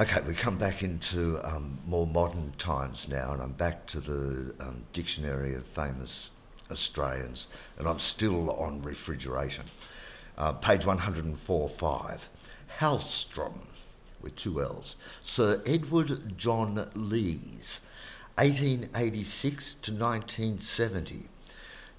Okay, 0.00 0.20
we 0.24 0.32
come 0.32 0.58
back 0.58 0.84
into 0.84 1.40
um, 1.42 1.80
more 1.84 2.06
modern 2.06 2.52
times 2.56 3.08
now, 3.08 3.32
and 3.32 3.42
I'm 3.42 3.50
back 3.50 3.84
to 3.86 3.98
the 3.98 4.54
um, 4.60 4.84
Dictionary 4.92 5.56
of 5.56 5.66
Famous 5.66 6.30
Australians, 6.70 7.48
and 7.76 7.88
I'm 7.88 7.98
still 7.98 8.48
on 8.52 8.80
refrigeration. 8.80 9.64
Uh, 10.36 10.52
page 10.52 10.82
104.5. 10.82 12.20
Hallstrom, 12.78 13.54
with 14.22 14.36
two 14.36 14.62
L's. 14.62 14.94
Sir 15.20 15.62
Edward 15.66 16.38
John 16.38 16.88
Lees, 16.94 17.80
1886 18.36 19.74
to 19.82 19.90
1970. 19.90 21.28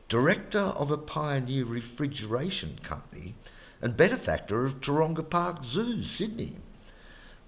Director 0.08 0.58
of 0.58 0.90
a 0.90 0.98
pioneer 0.98 1.66
refrigeration 1.66 2.80
company 2.82 3.36
and 3.82 3.98
benefactor 3.98 4.66
of 4.66 4.80
Taronga 4.80 5.30
Park 5.30 5.66
Zoo, 5.66 6.02
Sydney. 6.06 6.60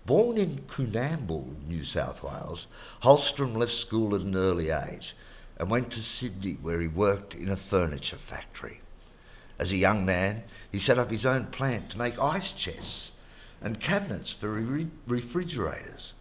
Born 0.05 0.37
in 0.37 0.63
Coonamble, 0.67 1.67
New 1.67 1.85
South 1.85 2.23
Wales, 2.23 2.67
Hallstrom 3.03 3.55
left 3.55 3.73
school 3.73 4.15
at 4.15 4.21
an 4.21 4.35
early 4.35 4.69
age 4.69 5.15
and 5.57 5.69
went 5.69 5.91
to 5.91 5.99
Sydney 5.99 6.57
where 6.61 6.81
he 6.81 6.87
worked 6.87 7.35
in 7.35 7.49
a 7.49 7.55
furniture 7.55 8.17
factory. 8.17 8.81
As 9.59 9.71
a 9.71 9.77
young 9.77 10.03
man, 10.03 10.43
he 10.71 10.79
set 10.79 10.97
up 10.97 11.11
his 11.11 11.25
own 11.25 11.45
plant 11.47 11.91
to 11.91 11.99
make 11.99 12.19
ice 12.19 12.51
chests 12.51 13.11
and 13.61 13.79
cabinets 13.79 14.31
for 14.31 14.49
re- 14.49 14.87
refrigerators. 15.05 16.13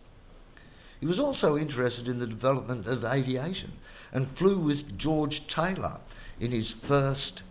He 1.01 1.07
was 1.07 1.19
also 1.19 1.57
interested 1.57 2.07
in 2.07 2.19
the 2.19 2.27
development 2.27 2.87
of 2.87 3.03
aviation 3.03 3.73
and 4.13 4.37
flew 4.37 4.59
with 4.59 4.99
George 4.99 5.47
Taylor 5.47 6.01
in 6.39 6.51
his 6.51 6.71
first 6.71 7.43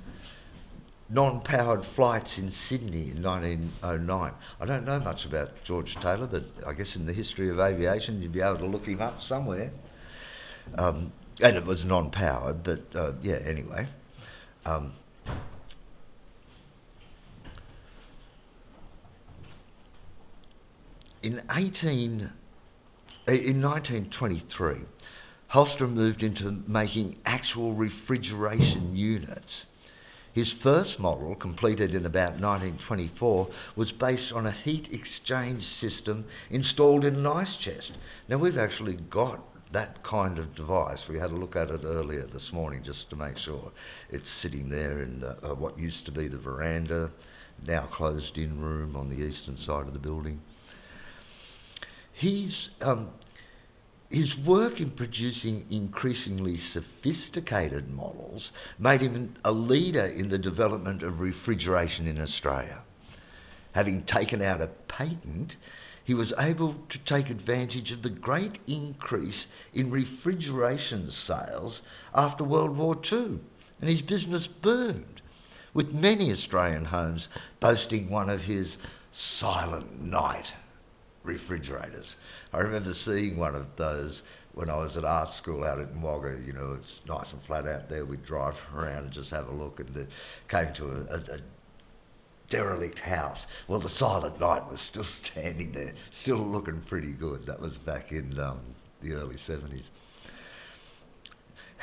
non-powered 1.10 1.86
flights 1.86 2.38
in 2.38 2.52
Sydney 2.52 3.10
in 3.12 3.24
1909. 3.24 4.34
I 4.60 4.66
don't 4.66 4.86
know 4.86 5.00
much 5.00 5.26
about 5.26 5.64
George 5.64 5.96
Taylor, 5.96 6.28
but 6.28 6.46
I 6.66 6.74
guess 6.74 6.96
in 6.96 7.08
the 7.08 7.14
history 7.14 7.50
of 7.50 7.60
aviation 7.60 8.22
you'd 8.22 8.32
be 8.32 8.42
able 8.42 8.60
to 8.60 8.68
look 8.68 8.86
him 8.86 9.02
up 9.02 9.22
somewhere. 9.22 9.72
Um, 10.78 11.12
and 11.42 11.56
it 11.56 11.66
was 11.66 11.84
non-powered, 11.84 12.64
but 12.64 12.82
uh, 12.96 13.14
yeah. 13.24 13.40
Anyway, 13.46 13.88
um, 14.66 14.92
in 21.24 21.42
18 21.56 22.32
uh, 23.28 23.32
in 23.32 23.62
1923, 23.62 24.76
Hallstrom 25.52 25.94
moved 25.94 26.22
into 26.22 26.64
making 26.68 27.18
actual 27.26 27.74
refrigeration 27.74 28.96
units. 28.96 29.66
His 30.34 30.52
first 30.52 31.00
model, 31.00 31.36
completed 31.36 31.94
in 31.94 32.06
about 32.06 32.34
1924, 32.34 33.50
was 33.76 33.92
based 33.92 34.32
on 34.32 34.46
a 34.46 34.52
heat 34.52 34.92
exchange 34.94 35.64
system 35.64 36.26
installed 36.50 37.04
in 37.04 37.16
an 37.16 37.28
ice 37.28 37.56
chest. 37.56 37.94
Now, 38.28 38.38
we've 38.38 38.58
actually 38.58 38.96
got 38.96 39.44
that 39.72 40.02
kind 40.04 40.40
of 40.40 40.56
device. 40.56 41.08
We 41.08 41.20
had 41.20 41.32
a 41.32 41.36
look 41.36 41.56
at 41.56 41.70
it 41.70 41.82
earlier 41.84 42.24
this 42.24 42.52
morning 42.52 42.84
just 42.84 43.10
to 43.12 43.16
make 43.16 43.38
sure 43.38 43.72
it's 44.10 44.30
sitting 44.30 44.70
there 44.70 45.02
in 45.02 45.24
uh, 45.24 45.56
what 45.56 45.78
used 45.78 46.06
to 46.06 46.12
be 46.12 46.28
the 46.28 46.38
veranda, 46.38 47.12
now 47.66 47.82
closed 47.82 48.38
in 48.38 48.60
room 48.60 48.96
on 48.96 49.10
the 49.10 49.24
eastern 49.24 49.58
side 49.58 49.88
of 49.88 49.94
the 49.94 50.00
building. 50.00 50.42
He's 52.12 52.70
um, 52.82 53.10
his 54.10 54.36
work 54.36 54.82
in 54.82 54.90
producing 54.90 55.66
increasingly 55.70 56.58
sophisticated 56.58 57.90
models 57.92 58.52
made 58.80 59.02
him 59.02 59.36
a 59.46 59.52
leader 59.52 60.06
in 60.06 60.30
the 60.30 60.38
development 60.40 61.04
of 61.04 61.20
refrigeration 61.20 62.08
in 62.08 62.20
Australia. 62.20 62.82
Having 63.74 64.04
taken 64.04 64.42
out 64.42 64.62
a 64.62 64.68
patent, 64.68 65.58
he 66.04 66.16
was 66.16 66.34
able 66.40 66.76
to 66.90 66.98
take 66.98 67.30
advantage 67.30 67.92
of 67.92 68.02
the 68.02 68.10
great 68.10 68.58
increase 68.66 69.46
in 69.76 69.92
refrigeration 69.92 71.12
sales 71.12 71.84
after 72.16 72.44
World 72.44 72.76
War 72.78 72.98
II, 73.12 73.40
and 73.80 73.90
his 73.90 74.02
business 74.02 74.48
boomed, 74.48 75.22
with 75.72 75.94
many 75.94 76.32
Australian 76.32 76.86
homes 76.86 77.28
boasting 77.60 78.10
one 78.10 78.28
of 78.28 78.44
his 78.46 78.78
Silent 79.12 80.02
Knight 80.02 80.54
refrigerators. 81.30 82.16
I 82.52 82.60
remember 82.60 82.94
seeing 82.94 83.38
one 83.38 83.56
of 83.56 83.76
those 83.76 84.24
when 84.54 84.70
I 84.70 84.78
was 84.78 84.98
at 84.98 85.06
art 85.06 85.32
school 85.32 85.64
out 85.64 85.80
at 85.80 85.96
Wagga. 85.96 86.40
You 86.46 86.54
know, 86.54 86.74
it's 86.74 87.02
nice 87.08 87.32
and 87.32 87.42
flat 87.44 87.68
out 87.68 87.88
there. 87.88 88.04
We'd 88.04 88.26
drive 88.26 88.60
around 88.76 89.04
and 89.06 89.12
just 89.12 89.32
have 89.32 89.48
a 89.48 89.54
look, 89.54 89.80
and 89.80 90.08
came 90.48 90.74
to 90.74 90.86
a, 90.86 91.16
a, 91.16 91.36
a 91.36 91.40
derelict 92.50 93.00
house. 93.00 93.46
Well, 93.68 93.80
the 93.80 93.90
Silent 93.90 94.40
Knight 94.40 94.70
was 94.70 94.82
still 94.82 95.04
standing 95.04 95.72
there, 95.72 95.94
still 96.10 96.38
looking 96.40 96.82
pretty 96.82 97.12
good. 97.12 97.46
That 97.46 97.62
was 97.62 97.78
back 97.78 98.12
in 98.12 98.40
um, 98.40 98.60
the 99.02 99.14
early 99.14 99.36
70s. 99.36 99.90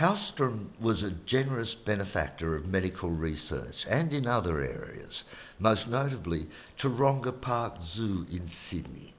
Hallstrom 0.01 0.67
was 0.79 1.03
a 1.03 1.11
generous 1.11 1.75
benefactor 1.75 2.55
of 2.55 2.67
medical 2.67 3.09
research 3.09 3.87
and 3.89 4.13
in 4.13 4.27
other 4.27 4.61
areas, 4.61 5.25
most 5.59 5.89
notably 5.89 6.49
Taronga 6.77 7.41
Park 7.41 7.77
Zoo 7.83 8.27
in 8.31 8.49
Sydney 8.49 9.15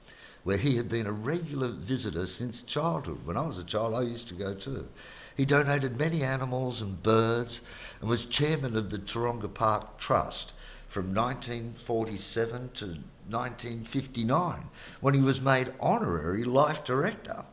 where 0.48 0.56
he 0.56 0.78
had 0.78 0.88
been 0.88 1.06
a 1.06 1.12
regular 1.12 1.68
visitor 1.68 2.26
since 2.26 2.62
childhood. 2.62 3.20
When 3.26 3.36
I 3.36 3.46
was 3.46 3.58
a 3.58 3.66
child, 3.66 3.94
I 3.94 4.04
used 4.04 4.30
to 4.30 4.34
go 4.34 4.54
too. 4.54 4.88
He 5.36 5.44
donated 5.44 5.98
many 5.98 6.24
animals 6.24 6.82
and 6.82 7.04
birds 7.04 7.60
and 8.00 8.10
was 8.10 8.26
chairman 8.26 8.78
of 8.78 8.90
the 8.90 8.98
Taronga 8.98 9.54
Park 9.54 9.98
Trust 9.98 10.54
from 10.88 11.14
1947 11.14 12.70
to 12.76 12.86
1959 12.86 14.70
when 15.02 15.14
he 15.14 15.20
was 15.20 15.42
made 15.42 15.74
honorary 15.82 16.46
life 16.46 16.82
director. 16.86 17.44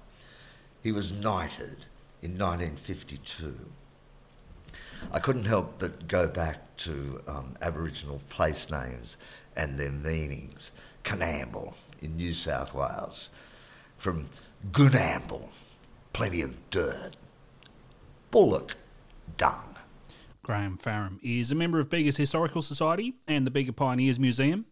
He 0.81 0.93
was 0.93 1.11
knighted 1.11 1.87
in 2.23 2.39
1952. 2.39 3.59
I 5.11 5.19
couldn't 5.19 5.47
help 5.47 5.81
but 5.81 6.07
go 6.07 6.29
back 6.29 6.77
to 6.77 7.23
um, 7.27 7.57
Aboriginal 7.61 8.21
place 8.29 8.71
names 8.71 9.17
and 9.57 9.81
their 9.81 9.91
meanings. 9.91 10.71
Coonamble, 11.03 11.75
in 12.05 12.17
New 12.17 12.35
South 12.35 12.75
Wales 12.75 13.31
from 13.97 14.29
Goonamble, 14.71 15.49
plenty 16.13 16.43
of 16.43 16.71
dirt, 16.71 17.13
bullock 18.31 18.77
dung. 19.39 19.77
Graham 20.43 20.77
Farram 20.77 21.19
is 21.23 21.51
a 21.51 21.55
member 21.55 21.81
of 21.81 21.89
Bega's 21.89 22.19
Historical 22.19 22.61
Society 22.61 23.15
and 23.27 23.47
the 23.47 23.51
Bega 23.51 23.73
Pioneers 23.73 24.19
Museum, 24.19 24.67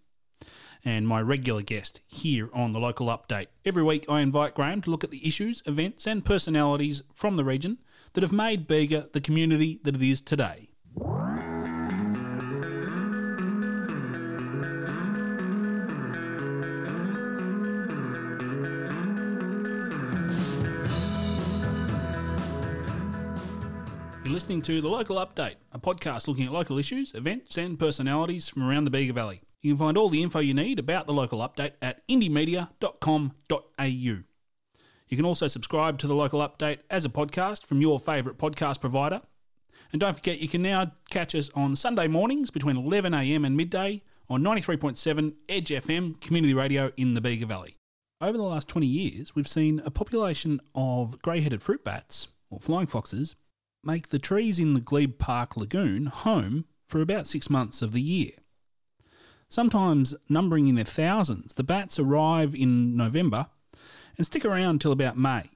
and 0.85 1.09
my 1.09 1.23
regular 1.23 1.62
guest 1.62 2.03
here 2.07 2.51
on 2.53 2.73
the 2.73 2.81
Local 2.81 3.07
Update. 3.07 3.47
Every 3.64 3.83
week, 3.83 4.05
I 4.09 4.21
invite 4.21 4.55
Graham 4.55 4.83
to 4.83 4.90
look 4.90 5.05
at 5.05 5.11
the 5.11 5.27
issues, 5.27 5.62
events, 5.64 6.07
and 6.07 6.25
personalities 6.25 7.03
from 7.14 7.37
the 7.37 7.45
region 7.45 7.79
that 8.12 8.23
have 8.23 8.33
made 8.33 8.66
Bega 8.66 9.09
the 9.12 9.21
community 9.21 9.81
that 9.85 9.95
it 9.95 10.03
is 10.03 10.21
today. 10.21 10.72
Listening 24.42 24.61
to 24.61 24.81
The 24.81 24.88
Local 24.88 25.24
Update, 25.24 25.55
a 25.70 25.78
podcast 25.78 26.26
looking 26.26 26.46
at 26.46 26.52
local 26.52 26.76
issues, 26.76 27.14
events, 27.14 27.57
and 27.59 27.78
personalities 27.78 28.48
from 28.48 28.68
around 28.68 28.83
the 28.83 28.90
Bega 28.90 29.12
Valley. 29.12 29.40
You 29.61 29.70
can 29.70 29.78
find 29.78 29.96
all 29.96 30.09
the 30.09 30.20
info 30.20 30.40
you 30.40 30.52
need 30.52 30.81
about 30.81 31.07
The 31.07 31.12
Local 31.12 31.38
Update 31.38 31.74
at 31.81 32.05
indiemedia.com.au. 32.09 33.85
You 33.87 34.24
can 35.16 35.24
also 35.24 35.46
subscribe 35.46 35.96
to 36.00 36.09
The 36.09 36.16
Local 36.16 36.40
Update 36.40 36.81
as 36.90 37.05
a 37.05 37.09
podcast 37.09 37.66
from 37.66 37.81
your 37.81 38.00
favourite 38.00 38.37
podcast 38.37 38.81
provider. 38.81 39.22
And 39.92 40.00
don't 40.00 40.16
forget, 40.16 40.40
you 40.40 40.48
can 40.48 40.62
now 40.62 40.90
catch 41.09 41.37
us 41.37 41.48
on 41.55 41.76
Sunday 41.76 42.09
mornings 42.09 42.50
between 42.50 42.74
11am 42.74 43.46
and 43.46 43.57
midday 43.57 44.02
on 44.28 44.42
93.7 44.42 45.35
Edge 45.48 45.68
FM 45.68 46.20
community 46.20 46.52
radio 46.52 46.90
in 46.96 47.14
the 47.14 47.20
Bega 47.20 47.46
Valley. 47.46 47.76
Over 48.20 48.38
the 48.38 48.42
last 48.42 48.66
20 48.66 48.88
years, 48.88 49.37
we've 49.37 49.46
seen 49.46 49.81
a 49.85 49.90
population 49.92 50.59
of 50.74 51.22
grey 51.22 51.42
headed 51.42 51.62
fruit 51.62 51.85
bats, 51.85 52.26
or 52.50 52.59
flying 52.59 52.88
foxes, 52.88 53.37
make 53.85 54.11
the 54.11 54.18
trees 54.18 54.61
in 54.61 54.75
the 54.75 54.81
Glebe 54.81 55.18
Park 55.18 55.57
Lagoon 55.57 56.07
home 56.07 56.66
for 56.87 57.01
about 57.01 57.27
six 57.27 57.51
months 57.51 57.83
of 57.83 57.92
the 57.92 58.01
year. 58.01 58.31
Sometimes 59.49 60.14
numbering 60.29 60.68
in 60.68 60.77
their 60.77 60.85
thousands, 60.85 61.55
the 61.55 61.64
bats 61.64 61.99
arrive 61.99 62.55
in 62.55 62.97
November 62.97 63.49
and 64.16 64.25
stick 64.25 64.45
around 64.45 64.81
till 64.81 64.92
about 64.92 65.18
May. 65.18 65.51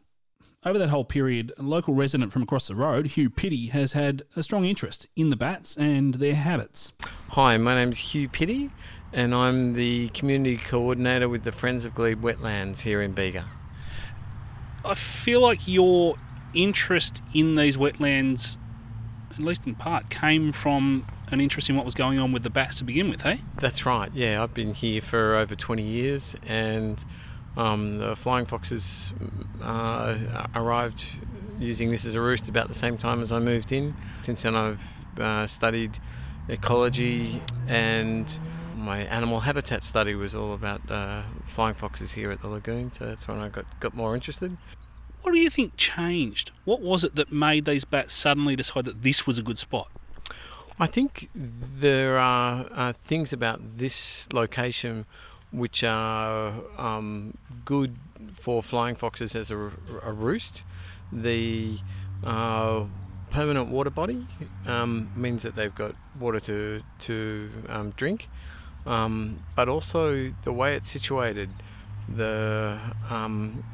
Over 0.64 0.78
that 0.78 0.88
whole 0.88 1.04
period, 1.04 1.52
a 1.56 1.62
local 1.62 1.94
resident 1.94 2.32
from 2.32 2.42
across 2.42 2.66
the 2.66 2.74
road, 2.74 3.06
Hugh 3.06 3.30
Pitty, 3.30 3.66
has 3.68 3.92
had 3.92 4.24
a 4.34 4.42
strong 4.42 4.64
interest 4.64 5.06
in 5.14 5.30
the 5.30 5.36
bats 5.36 5.76
and 5.76 6.14
their 6.14 6.34
habits. 6.34 6.92
Hi, 7.28 7.56
my 7.56 7.76
name's 7.76 7.98
Hugh 7.98 8.28
Pitty, 8.28 8.70
and 9.12 9.32
I'm 9.32 9.74
the 9.74 10.08
community 10.08 10.56
coordinator 10.56 11.28
with 11.28 11.44
the 11.44 11.52
Friends 11.52 11.84
of 11.84 11.94
Glebe 11.94 12.22
Wetlands 12.22 12.80
here 12.80 13.00
in 13.00 13.12
Bega. 13.12 13.44
I 14.84 14.94
feel 14.94 15.40
like 15.40 15.68
you're 15.68 16.16
interest 16.56 17.22
in 17.34 17.54
these 17.54 17.76
wetlands, 17.76 18.58
at 19.30 19.40
least 19.40 19.66
in 19.66 19.74
part, 19.74 20.10
came 20.10 20.52
from 20.52 21.06
an 21.30 21.40
interest 21.40 21.68
in 21.68 21.76
what 21.76 21.84
was 21.84 21.94
going 21.94 22.18
on 22.18 22.32
with 22.32 22.42
the 22.42 22.50
bats 22.50 22.78
to 22.78 22.84
begin 22.84 23.10
with, 23.10 23.22
hey? 23.22 23.40
That's 23.60 23.84
right. 23.84 24.10
Yeah, 24.14 24.42
I've 24.42 24.54
been 24.54 24.74
here 24.74 25.00
for 25.00 25.34
over 25.34 25.54
20 25.54 25.82
years, 25.82 26.36
and 26.46 27.04
um, 27.56 27.98
the 27.98 28.16
flying 28.16 28.46
foxes 28.46 29.12
uh, 29.62 30.46
arrived 30.54 31.04
using 31.58 31.90
this 31.90 32.04
as 32.04 32.14
a 32.14 32.20
roost 32.20 32.48
about 32.48 32.68
the 32.68 32.74
same 32.74 32.98
time 32.98 33.20
as 33.20 33.32
I 33.32 33.38
moved 33.38 33.72
in. 33.72 33.94
Since 34.22 34.42
then, 34.42 34.54
I've 34.54 34.80
uh, 35.18 35.46
studied 35.46 35.98
ecology 36.48 37.42
and 37.66 38.38
my 38.76 38.98
animal 39.00 39.40
habitat 39.40 39.82
study 39.82 40.14
was 40.14 40.34
all 40.34 40.52
about 40.52 40.88
uh, 40.90 41.22
flying 41.48 41.74
foxes 41.74 42.12
here 42.12 42.30
at 42.30 42.40
the 42.40 42.48
lagoon, 42.48 42.92
so 42.92 43.06
that's 43.06 43.26
when 43.26 43.38
I 43.38 43.48
got, 43.48 43.64
got 43.80 43.94
more 43.94 44.14
interested. 44.14 44.56
What 45.26 45.34
do 45.34 45.40
you 45.40 45.50
think 45.50 45.76
changed? 45.76 46.52
What 46.64 46.80
was 46.80 47.02
it 47.02 47.16
that 47.16 47.32
made 47.32 47.64
these 47.64 47.84
bats 47.84 48.14
suddenly 48.14 48.54
decide 48.54 48.84
that 48.84 49.02
this 49.02 49.26
was 49.26 49.38
a 49.38 49.42
good 49.42 49.58
spot? 49.58 49.90
I 50.78 50.86
think 50.86 51.28
there 51.34 52.16
are 52.16 52.66
uh, 52.70 52.92
things 52.92 53.32
about 53.32 53.78
this 53.78 54.32
location 54.32 55.04
which 55.50 55.82
are 55.82 56.54
um, 56.78 57.36
good 57.64 57.96
for 58.30 58.62
flying 58.62 58.94
foxes 58.94 59.34
as 59.34 59.50
a, 59.50 59.56
a 60.04 60.12
roost. 60.12 60.62
The 61.10 61.80
uh, 62.22 62.84
permanent 63.30 63.68
water 63.68 63.90
body 63.90 64.28
um, 64.64 65.10
means 65.16 65.42
that 65.42 65.56
they've 65.56 65.74
got 65.74 65.96
water 66.20 66.38
to 66.38 66.84
to 67.00 67.50
um, 67.68 67.90
drink, 67.96 68.28
um, 68.86 69.42
but 69.56 69.68
also 69.68 70.32
the 70.44 70.52
way 70.52 70.76
it's 70.76 70.88
situated, 70.88 71.50
the 72.08 72.78
um, 73.10 73.64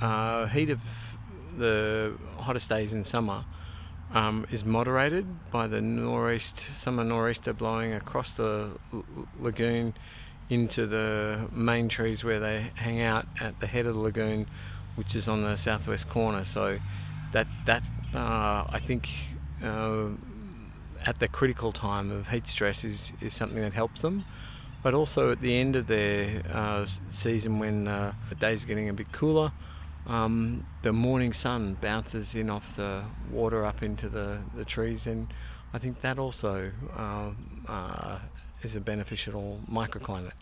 uh, 0.00 0.46
heat 0.46 0.70
of 0.70 0.80
the 1.58 2.16
hottest 2.38 2.68
days 2.68 2.92
in 2.92 3.04
summer 3.04 3.44
um, 4.12 4.46
is 4.50 4.64
moderated 4.64 5.26
by 5.50 5.66
the 5.66 5.80
northeast 5.80 6.66
summer 6.74 7.04
nor'easter 7.04 7.52
blowing 7.52 7.92
across 7.92 8.34
the 8.34 8.70
l- 8.92 9.04
lagoon 9.40 9.94
into 10.50 10.86
the 10.86 11.48
main 11.50 11.88
trees 11.88 12.22
where 12.22 12.38
they 12.38 12.70
hang 12.74 13.00
out 13.00 13.26
at 13.40 13.58
the 13.60 13.66
head 13.66 13.86
of 13.86 13.94
the 13.94 14.00
lagoon, 14.00 14.46
which 14.96 15.16
is 15.16 15.28
on 15.28 15.42
the 15.42 15.56
southwest 15.56 16.08
corner. 16.08 16.44
So 16.44 16.78
that 17.32 17.46
that 17.64 17.82
uh, 18.14 18.66
I 18.68 18.80
think 18.84 19.08
uh, 19.64 20.08
at 21.06 21.18
the 21.18 21.28
critical 21.28 21.72
time 21.72 22.10
of 22.10 22.28
heat 22.28 22.46
stress 22.46 22.84
is, 22.84 23.12
is 23.20 23.32
something 23.32 23.60
that 23.62 23.72
helps 23.72 24.02
them. 24.02 24.24
But 24.82 24.94
also 24.94 25.30
at 25.30 25.40
the 25.40 25.56
end 25.56 25.76
of 25.76 25.86
their 25.86 26.42
uh, 26.52 26.86
season, 27.08 27.58
when 27.60 27.86
uh, 27.86 28.12
the 28.28 28.34
days 28.34 28.64
are 28.64 28.66
getting 28.66 28.88
a 28.88 28.92
bit 28.92 29.12
cooler, 29.12 29.52
um, 30.06 30.66
the 30.82 30.92
morning 30.92 31.32
sun 31.32 31.76
bounces 31.80 32.34
in 32.34 32.50
off 32.50 32.76
the 32.76 33.04
water 33.30 33.64
up 33.64 33.82
into 33.82 34.08
the, 34.08 34.38
the 34.54 34.64
trees, 34.64 35.06
and 35.06 35.32
I 35.72 35.78
think 35.78 36.00
that 36.02 36.18
also 36.18 36.72
um, 36.96 37.64
uh, 37.68 38.18
is 38.62 38.76
a 38.76 38.80
beneficial 38.80 39.60
microclimate. 39.70 40.32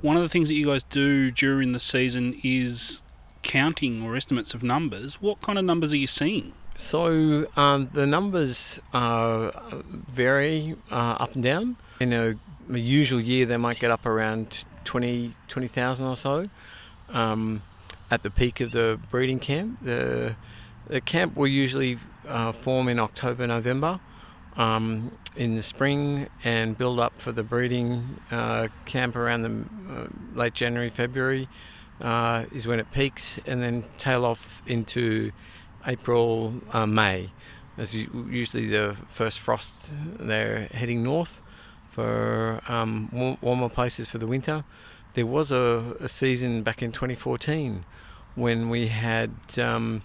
One 0.00 0.16
of 0.16 0.22
the 0.22 0.28
things 0.28 0.48
that 0.48 0.54
you 0.54 0.66
guys 0.66 0.84
do 0.84 1.30
during 1.30 1.72
the 1.72 1.80
season 1.80 2.38
is 2.42 3.02
counting 3.42 4.02
or 4.02 4.16
estimates 4.16 4.54
of 4.54 4.62
numbers. 4.62 5.20
What 5.20 5.40
kind 5.40 5.58
of 5.58 5.64
numbers 5.64 5.92
are 5.92 5.98
you 5.98 6.06
seeing? 6.06 6.52
So 6.76 7.46
um, 7.56 7.90
the 7.92 8.06
numbers 8.06 8.78
uh, 8.92 9.50
vary 9.82 10.76
uh, 10.90 11.16
up 11.18 11.34
and 11.34 11.42
down. 11.42 11.76
In 11.98 12.12
a, 12.12 12.36
a, 12.72 12.78
usual 12.78 13.20
year, 13.20 13.46
they 13.46 13.56
might 13.56 13.80
get 13.80 13.90
up 13.90 14.06
around 14.06 14.64
20 14.84 15.34
20,000 15.48 16.06
or 16.06 16.16
so. 16.16 16.48
Um, 17.08 17.62
at 18.10 18.22
the 18.22 18.30
peak 18.30 18.60
of 18.60 18.72
the 18.72 18.98
breeding 19.10 19.38
camp, 19.38 19.78
the 19.82 20.36
the 20.86 21.00
camp 21.00 21.36
will 21.36 21.48
usually 21.48 21.98
uh, 22.26 22.52
form 22.52 22.88
in 22.88 22.98
October, 22.98 23.46
November. 23.46 24.00
Um, 24.56 25.12
in 25.36 25.54
the 25.54 25.62
spring 25.62 26.26
and 26.42 26.76
build 26.76 26.98
up 26.98 27.20
for 27.20 27.30
the 27.30 27.44
breeding 27.44 28.18
uh, 28.32 28.66
camp 28.86 29.14
around 29.14 29.42
the 29.42 29.94
uh, 29.94 30.06
late 30.34 30.52
January, 30.52 30.90
February 30.90 31.48
uh, 32.00 32.44
is 32.52 32.66
when 32.66 32.80
it 32.80 32.90
peaks, 32.92 33.38
and 33.46 33.62
then 33.62 33.84
tail 33.98 34.24
off 34.24 34.62
into 34.66 35.32
April, 35.86 36.54
uh, 36.72 36.86
May. 36.86 37.30
As 37.76 37.94
usually 37.94 38.66
the 38.66 38.96
first 39.08 39.38
frost, 39.38 39.90
they're 40.18 40.66
heading 40.72 41.02
north 41.02 41.40
for 41.88 42.60
um, 42.68 43.36
warmer 43.40 43.68
places 43.68 44.08
for 44.08 44.18
the 44.18 44.26
winter. 44.26 44.64
There 45.14 45.26
was 45.26 45.50
a, 45.50 45.96
a, 46.00 46.08
season 46.08 46.62
back 46.62 46.82
in 46.82 46.92
2014 46.92 47.84
when 48.38 48.68
we 48.68 48.86
had 48.86 49.30
um, 49.58 50.02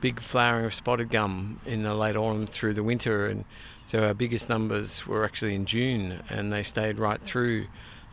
big 0.00 0.20
flowering 0.20 0.66
of 0.66 0.74
spotted 0.74 1.10
gum 1.10 1.60
in 1.66 1.82
the 1.82 1.94
late 1.94 2.16
autumn 2.16 2.46
through 2.46 2.74
the 2.74 2.82
winter, 2.82 3.26
and 3.26 3.44
so 3.84 4.04
our 4.04 4.14
biggest 4.14 4.48
numbers 4.48 5.06
were 5.06 5.24
actually 5.24 5.54
in 5.54 5.66
June, 5.66 6.22
and 6.30 6.52
they 6.52 6.62
stayed 6.62 6.98
right 6.98 7.20
through 7.20 7.66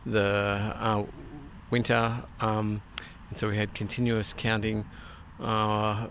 the 0.04 0.74
uh, 0.78 1.04
winter. 1.70 2.24
Um, 2.40 2.82
and 3.28 3.38
so 3.38 3.48
we 3.48 3.56
had 3.56 3.74
continuous 3.74 4.32
counting 4.32 4.84
uh, 5.40 6.08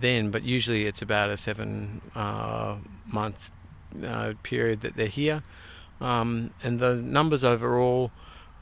then, 0.00 0.30
but 0.30 0.42
usually 0.42 0.86
it's 0.86 1.02
about 1.02 1.30
a 1.30 1.36
seven 1.36 2.00
uh, 2.14 2.76
month 3.06 3.50
uh, 4.04 4.32
period 4.42 4.80
that 4.80 4.94
they're 4.96 5.06
here. 5.06 5.42
Um, 6.00 6.50
and 6.62 6.80
the 6.80 6.96
numbers 6.96 7.44
overall, 7.44 8.10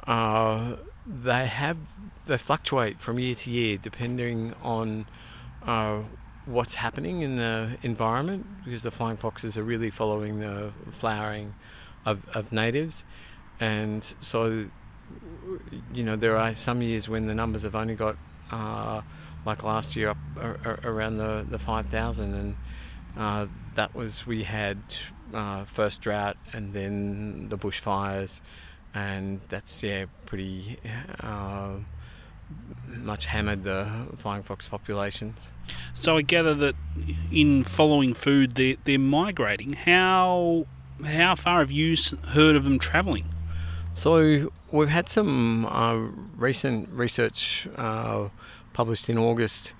uh, 0.06 0.76
they 1.06 1.46
have 1.46 1.78
they 2.26 2.36
fluctuate 2.36 3.00
from 3.00 3.18
year 3.18 3.34
to 3.34 3.50
year 3.50 3.78
depending 3.78 4.54
on 4.62 5.06
uh, 5.66 6.00
what's 6.46 6.74
happening 6.74 7.22
in 7.22 7.36
the 7.36 7.76
environment 7.82 8.46
because 8.64 8.82
the 8.82 8.90
flying 8.90 9.16
foxes 9.16 9.56
are 9.56 9.62
really 9.62 9.90
following 9.90 10.40
the 10.40 10.72
flowering 10.92 11.54
of, 12.04 12.26
of 12.34 12.52
natives. 12.52 13.04
And 13.58 14.04
so, 14.20 14.66
you 15.92 16.02
know, 16.02 16.16
there 16.16 16.36
are 16.36 16.54
some 16.54 16.82
years 16.82 17.08
when 17.08 17.26
the 17.26 17.34
numbers 17.34 17.62
have 17.62 17.74
only 17.74 17.94
got, 17.94 18.16
uh, 18.50 19.02
like 19.44 19.62
last 19.62 19.96
year, 19.96 20.10
up 20.10 20.18
around 20.84 21.18
the, 21.18 21.46
the 21.48 21.58
5,000. 21.58 22.34
And 22.34 22.56
uh, 23.16 23.46
that 23.74 23.94
was, 23.94 24.26
we 24.26 24.44
had 24.44 24.78
uh, 25.34 25.64
first 25.64 26.00
drought 26.00 26.36
and 26.52 26.72
then 26.72 27.48
the 27.48 27.58
bushfires. 27.58 28.40
And 28.94 29.40
that's, 29.48 29.82
yeah, 29.82 30.06
pretty 30.26 30.78
uh, 31.20 31.76
much 32.86 33.26
hammered 33.26 33.64
the 33.64 34.08
flying 34.16 34.42
fox 34.42 34.66
populations. 34.66 35.36
So 35.94 36.16
I 36.16 36.22
gather 36.22 36.54
that 36.54 36.74
in 37.30 37.64
following 37.64 38.14
food, 38.14 38.54
they're, 38.56 38.76
they're 38.84 38.98
migrating. 38.98 39.74
How 39.74 40.66
how 41.04 41.34
far 41.34 41.60
have 41.60 41.70
you 41.70 41.96
heard 42.28 42.56
of 42.56 42.64
them 42.64 42.78
travelling? 42.78 43.24
So 43.94 44.52
we've 44.70 44.88
had 44.88 45.08
some 45.08 45.66
uh, 45.66 45.96
recent 46.36 46.90
research 46.90 47.68
uh, 47.76 48.28
published 48.72 49.08
in 49.08 49.18
August. 49.18 49.72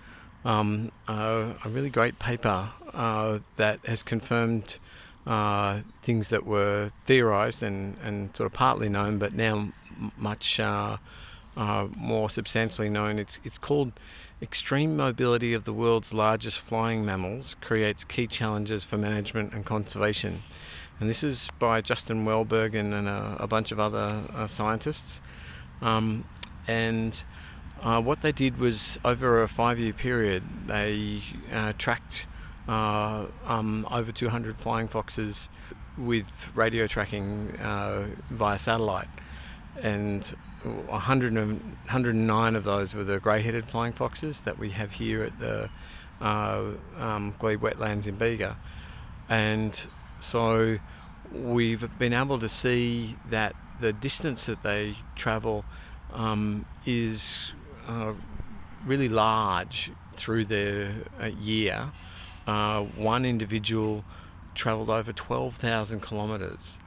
Um, 0.45 0.91
uh, 1.07 1.53
a 1.65 1.69
really 1.69 1.91
great 1.91 2.19
paper 2.19 2.71
uh, 2.95 3.41
that 3.57 3.81
has 3.85 4.03
confirmed 4.03 4.79
uh, 5.27 5.81
things 6.03 6.29
that 6.29 6.47
were 6.47 6.93
theorised 7.07 7.63
and, 7.63 7.97
and 8.03 8.37
sort 8.37 8.47
of 8.47 8.53
partly 8.53 8.89
known, 8.89 9.19
but 9.19 9.35
now 9.35 9.73
much 10.17 10.59
uh, 10.59 10.97
more 11.57 12.31
substantially 12.31 12.89
known. 12.89 13.19
It's 13.19 13.39
it's 13.45 13.59
called 13.59 13.93
Extreme 14.43 14.97
mobility 14.97 15.53
of 15.53 15.65
the 15.65 15.73
world's 15.73 16.15
largest 16.15 16.59
flying 16.59 17.05
mammals 17.05 17.57
creates 17.61 18.05
key 18.05 18.27
challenges 18.27 18.85
for 18.85 18.97
management 18.97 19.53
and 19.53 19.67
conservation. 19.67 20.43
And 20.99 21.11
this 21.11 21.23
is 21.23 21.51
by 21.59 21.83
Justin 21.83 22.25
Welbergen 22.25 22.95
and 22.95 23.07
a, 23.07 23.37
a 23.39 23.47
bunch 23.47 23.71
of 23.71 23.79
other 23.79 24.23
uh, 24.35 24.47
scientists. 24.47 25.21
Um, 25.83 26.25
and 26.67 27.23
uh, 27.83 28.01
what 28.01 28.23
they 28.23 28.33
did 28.33 28.57
was 28.57 28.99
over 29.05 29.43
a 29.43 29.49
five 29.49 29.79
year 29.79 29.93
period, 29.93 30.43
they 30.67 31.23
uh, 31.53 31.75
tracked 31.77 32.27
uh, 32.69 33.27
um, 33.47 33.87
over 33.91 34.13
200 34.13 34.57
flying 34.57 34.89
foxes 34.89 35.49
with 35.99 36.49
radio 36.55 36.87
tracking 36.87 37.57
uh, 37.61 38.07
via 38.31 38.59
satellite. 38.59 39.09
And 39.83 40.25
100 40.63 41.35
109 41.35 42.57
of 42.57 42.65
those 42.65 42.95
were 42.95 43.05
the 43.05 43.19
grey-headed 43.19 43.67
flying 43.67 43.93
foxes 43.93 44.43
that 44.43 44.59
we 44.59 44.71
have 44.71 44.93
here 44.93 45.23
at 45.23 45.39
the 45.39 45.71
uh, 46.21 46.65
um, 46.99 47.35
Glebe 47.39 47.61
Wetlands 47.61 48.07
in 48.07 48.17
Bega, 48.17 48.59
and 49.29 49.87
so 50.19 50.79
we've 51.33 51.89
been 51.99 52.13
able 52.13 52.39
to 52.39 52.49
see 52.49 53.17
that 53.31 53.57
the 53.81 53.93
distance 53.93 54.45
that 54.47 54.63
they 54.63 54.97
travel 55.17 55.65
um, 56.13 56.67
is 56.85 57.53
uh, 57.89 58.13
really 58.85 59.09
large 59.09 59.93
through 60.17 60.45
the 60.45 60.93
uh, 61.21 61.27
year. 61.27 61.91
Uh, 62.51 62.83
one 62.97 63.25
individual 63.25 64.05
travelled 64.57 64.91
over 64.91 65.13
12,000 65.13 66.03
kilometres 66.03 66.79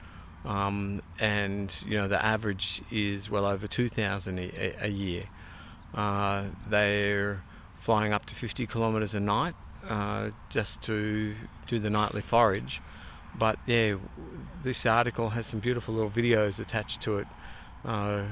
um, 0.44 1.00
and 1.18 1.82
you 1.86 1.96
know 1.96 2.06
the 2.06 2.22
average 2.22 2.82
is 2.90 3.30
well 3.30 3.46
over 3.46 3.66
2,000 3.66 4.38
a, 4.38 4.74
a 4.84 4.88
year. 4.88 5.24
Uh, 5.94 6.48
they're 6.68 7.42
flying 7.78 8.12
up 8.12 8.26
to 8.26 8.34
50 8.34 8.66
kilometres 8.66 9.14
a 9.14 9.20
night 9.20 9.54
uh, 9.88 10.30
just 10.50 10.82
to 10.82 11.34
do 11.66 11.78
the 11.78 11.88
nightly 11.88 12.20
forage. 12.20 12.82
but 13.34 13.58
yeah, 13.66 13.94
this 14.62 14.84
article 14.84 15.30
has 15.30 15.46
some 15.46 15.60
beautiful 15.60 15.94
little 15.94 16.10
videos 16.10 16.60
attached 16.60 17.00
to 17.00 17.16
it 17.16 17.26
uh, 17.86 18.24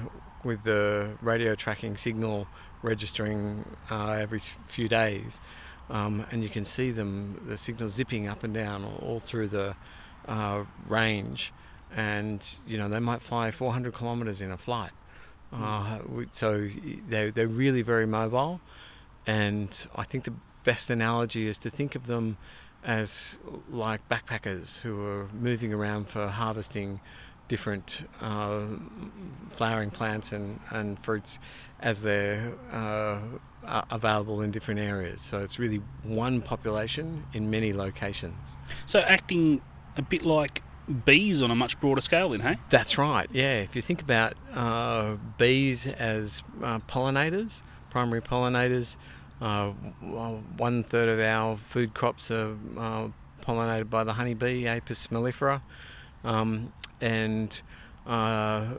with 0.44 0.64
the 0.64 1.12
radio 1.22 1.54
tracking 1.54 1.96
signal 1.96 2.46
registering 2.82 3.64
uh, 3.90 4.10
every 4.10 4.40
few 4.68 4.86
days. 4.86 5.40
Um, 5.90 6.26
and 6.30 6.42
you 6.42 6.48
can 6.48 6.64
see 6.64 6.90
them, 6.90 7.42
the 7.46 7.58
signal 7.58 7.88
zipping 7.88 8.26
up 8.26 8.44
and 8.44 8.54
down 8.54 8.84
all, 8.84 8.98
all 9.02 9.20
through 9.20 9.48
the 9.48 9.74
uh, 10.26 10.64
range. 10.88 11.52
And, 11.94 12.46
you 12.66 12.78
know, 12.78 12.88
they 12.88 13.00
might 13.00 13.20
fly 13.20 13.50
400 13.50 13.94
kilometres 13.94 14.40
in 14.40 14.50
a 14.50 14.56
flight. 14.56 14.92
Uh, 15.52 15.98
so 16.32 16.68
they're, 17.08 17.30
they're 17.30 17.46
really 17.46 17.82
very 17.82 18.06
mobile. 18.06 18.60
And 19.26 19.86
I 19.94 20.04
think 20.04 20.24
the 20.24 20.32
best 20.64 20.88
analogy 20.88 21.46
is 21.46 21.58
to 21.58 21.70
think 21.70 21.94
of 21.94 22.06
them 22.06 22.38
as 22.84 23.38
like 23.70 24.08
backpackers 24.08 24.80
who 24.80 25.04
are 25.04 25.28
moving 25.32 25.72
around 25.72 26.08
for 26.08 26.26
harvesting 26.28 27.00
different 27.48 28.08
uh, 28.20 28.62
flowering 29.50 29.90
plants 29.90 30.32
and, 30.32 30.58
and 30.70 30.98
fruits 30.98 31.38
as 31.80 32.02
they're 32.02 32.52
uh, 32.72 33.18
available 33.64 34.40
in 34.42 34.50
different 34.50 34.80
areas. 34.80 35.20
So 35.20 35.38
it's 35.38 35.58
really 35.58 35.82
one 36.02 36.42
population 36.42 37.24
in 37.32 37.50
many 37.50 37.72
locations. 37.72 38.56
So 38.86 39.00
acting 39.00 39.62
a 39.96 40.02
bit 40.02 40.24
like 40.24 40.62
bees 41.04 41.42
on 41.42 41.50
a 41.50 41.54
much 41.54 41.80
broader 41.80 42.00
scale, 42.00 42.30
then, 42.30 42.40
hey? 42.40 42.58
That's 42.70 42.98
right. 42.98 43.28
Yeah. 43.32 43.60
If 43.60 43.76
you 43.76 43.82
think 43.82 44.02
about 44.02 44.34
uh, 44.54 45.16
bees 45.38 45.86
as 45.86 46.42
uh, 46.62 46.80
pollinators, 46.80 47.62
primary 47.90 48.20
pollinators, 48.20 48.96
uh, 49.40 49.70
one 49.70 50.84
third 50.84 51.08
of 51.08 51.20
our 51.20 51.56
food 51.56 51.94
crops 51.94 52.30
are 52.30 52.56
uh, 52.78 53.08
pollinated 53.42 53.90
by 53.90 54.04
the 54.04 54.14
honeybee, 54.14 54.66
Apis 54.66 55.08
mellifera. 55.08 55.62
Um, 56.24 56.72
and 57.00 57.60
uh, 58.06 58.74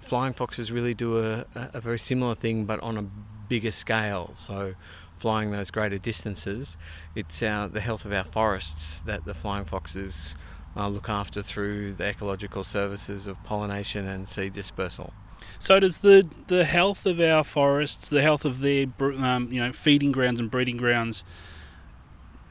flying 0.00 0.34
foxes 0.34 0.70
really 0.70 0.94
do 0.94 1.18
a, 1.18 1.46
a, 1.54 1.80
very 1.80 1.98
similar 1.98 2.34
thing, 2.34 2.66
but 2.66 2.80
on 2.80 2.98
a 2.98 3.04
bigger 3.52 3.70
scale. 3.70 4.30
So, 4.32 4.74
flying 5.18 5.50
those 5.50 5.70
greater 5.70 5.98
distances, 5.98 6.78
it's 7.14 7.40
the 7.40 7.82
health 7.82 8.06
of 8.06 8.12
our 8.14 8.24
forests 8.24 9.02
that 9.02 9.26
the 9.26 9.34
flying 9.34 9.66
foxes 9.66 10.34
uh, 10.74 10.88
look 10.88 11.10
after 11.10 11.42
through 11.42 11.92
the 11.92 12.06
ecological 12.06 12.64
services 12.64 13.26
of 13.26 13.36
pollination 13.44 14.08
and 14.08 14.26
seed 14.26 14.54
dispersal. 14.54 15.12
So 15.58 15.78
does 15.78 15.98
the 15.98 16.26
the 16.46 16.64
health 16.64 17.04
of 17.04 17.20
our 17.20 17.44
forests, 17.44 18.08
the 18.08 18.22
health 18.22 18.46
of 18.46 18.60
their 18.60 18.86
um, 19.00 19.52
you 19.52 19.60
know 19.62 19.70
feeding 19.74 20.12
grounds 20.12 20.40
and 20.40 20.50
breeding 20.50 20.78
grounds, 20.78 21.24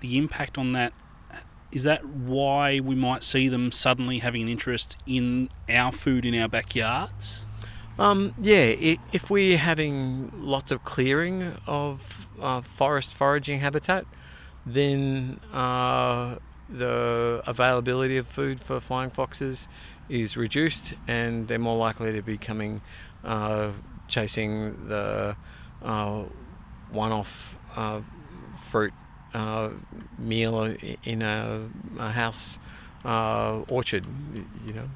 the 0.02 0.20
impact 0.20 0.56
on 0.56 0.74
that 0.74 0.94
is 1.72 1.82
that 1.82 2.06
why 2.06 2.80
we 2.80 2.94
might 2.94 3.24
see 3.24 3.48
them 3.48 3.72
suddenly 3.72 4.20
having 4.20 4.44
an 4.44 4.50
interest 4.50 4.98
in 5.08 5.50
our 5.68 5.92
food 5.92 6.26
in 6.26 6.40
our 6.40 6.48
backyards? 6.48 7.46
Um, 8.00 8.34
yeah, 8.42 8.74
if 9.12 9.30
we're 9.30 9.58
having 9.58 10.32
lots 10.36 10.72
of 10.72 10.84
clearing 10.84 11.54
of 11.68 12.28
uh, 12.42 12.62
forest 12.62 13.14
foraging 13.14 13.60
habitat, 13.60 14.06
then 14.66 15.40
uh, 15.54 16.38
the 16.70 17.44
availability 17.46 18.18
of 18.18 18.28
food 18.28 18.60
for 18.60 18.80
flying 18.80 19.10
foxes 19.12 19.68
is 20.10 20.36
reduced, 20.36 20.94
and 21.08 21.48
they're 21.48 21.60
more 21.60 21.78
likely 21.78 22.12
to 22.12 22.22
be 22.22 22.38
coming 22.38 22.82
uh, 23.24 23.72
chasing 24.08 24.88
the 24.88 25.36
uh, 25.84 26.24
one-off 26.92 27.58
uh, 27.76 28.02
fruit 28.60 28.94
uh, 29.34 29.70
meal 30.18 30.76
in 31.04 31.22
a, 31.22 31.70
a 32.00 32.12
house 32.12 32.58
orchard, 33.04 34.06
you 34.66 34.74
know. 34.74 34.90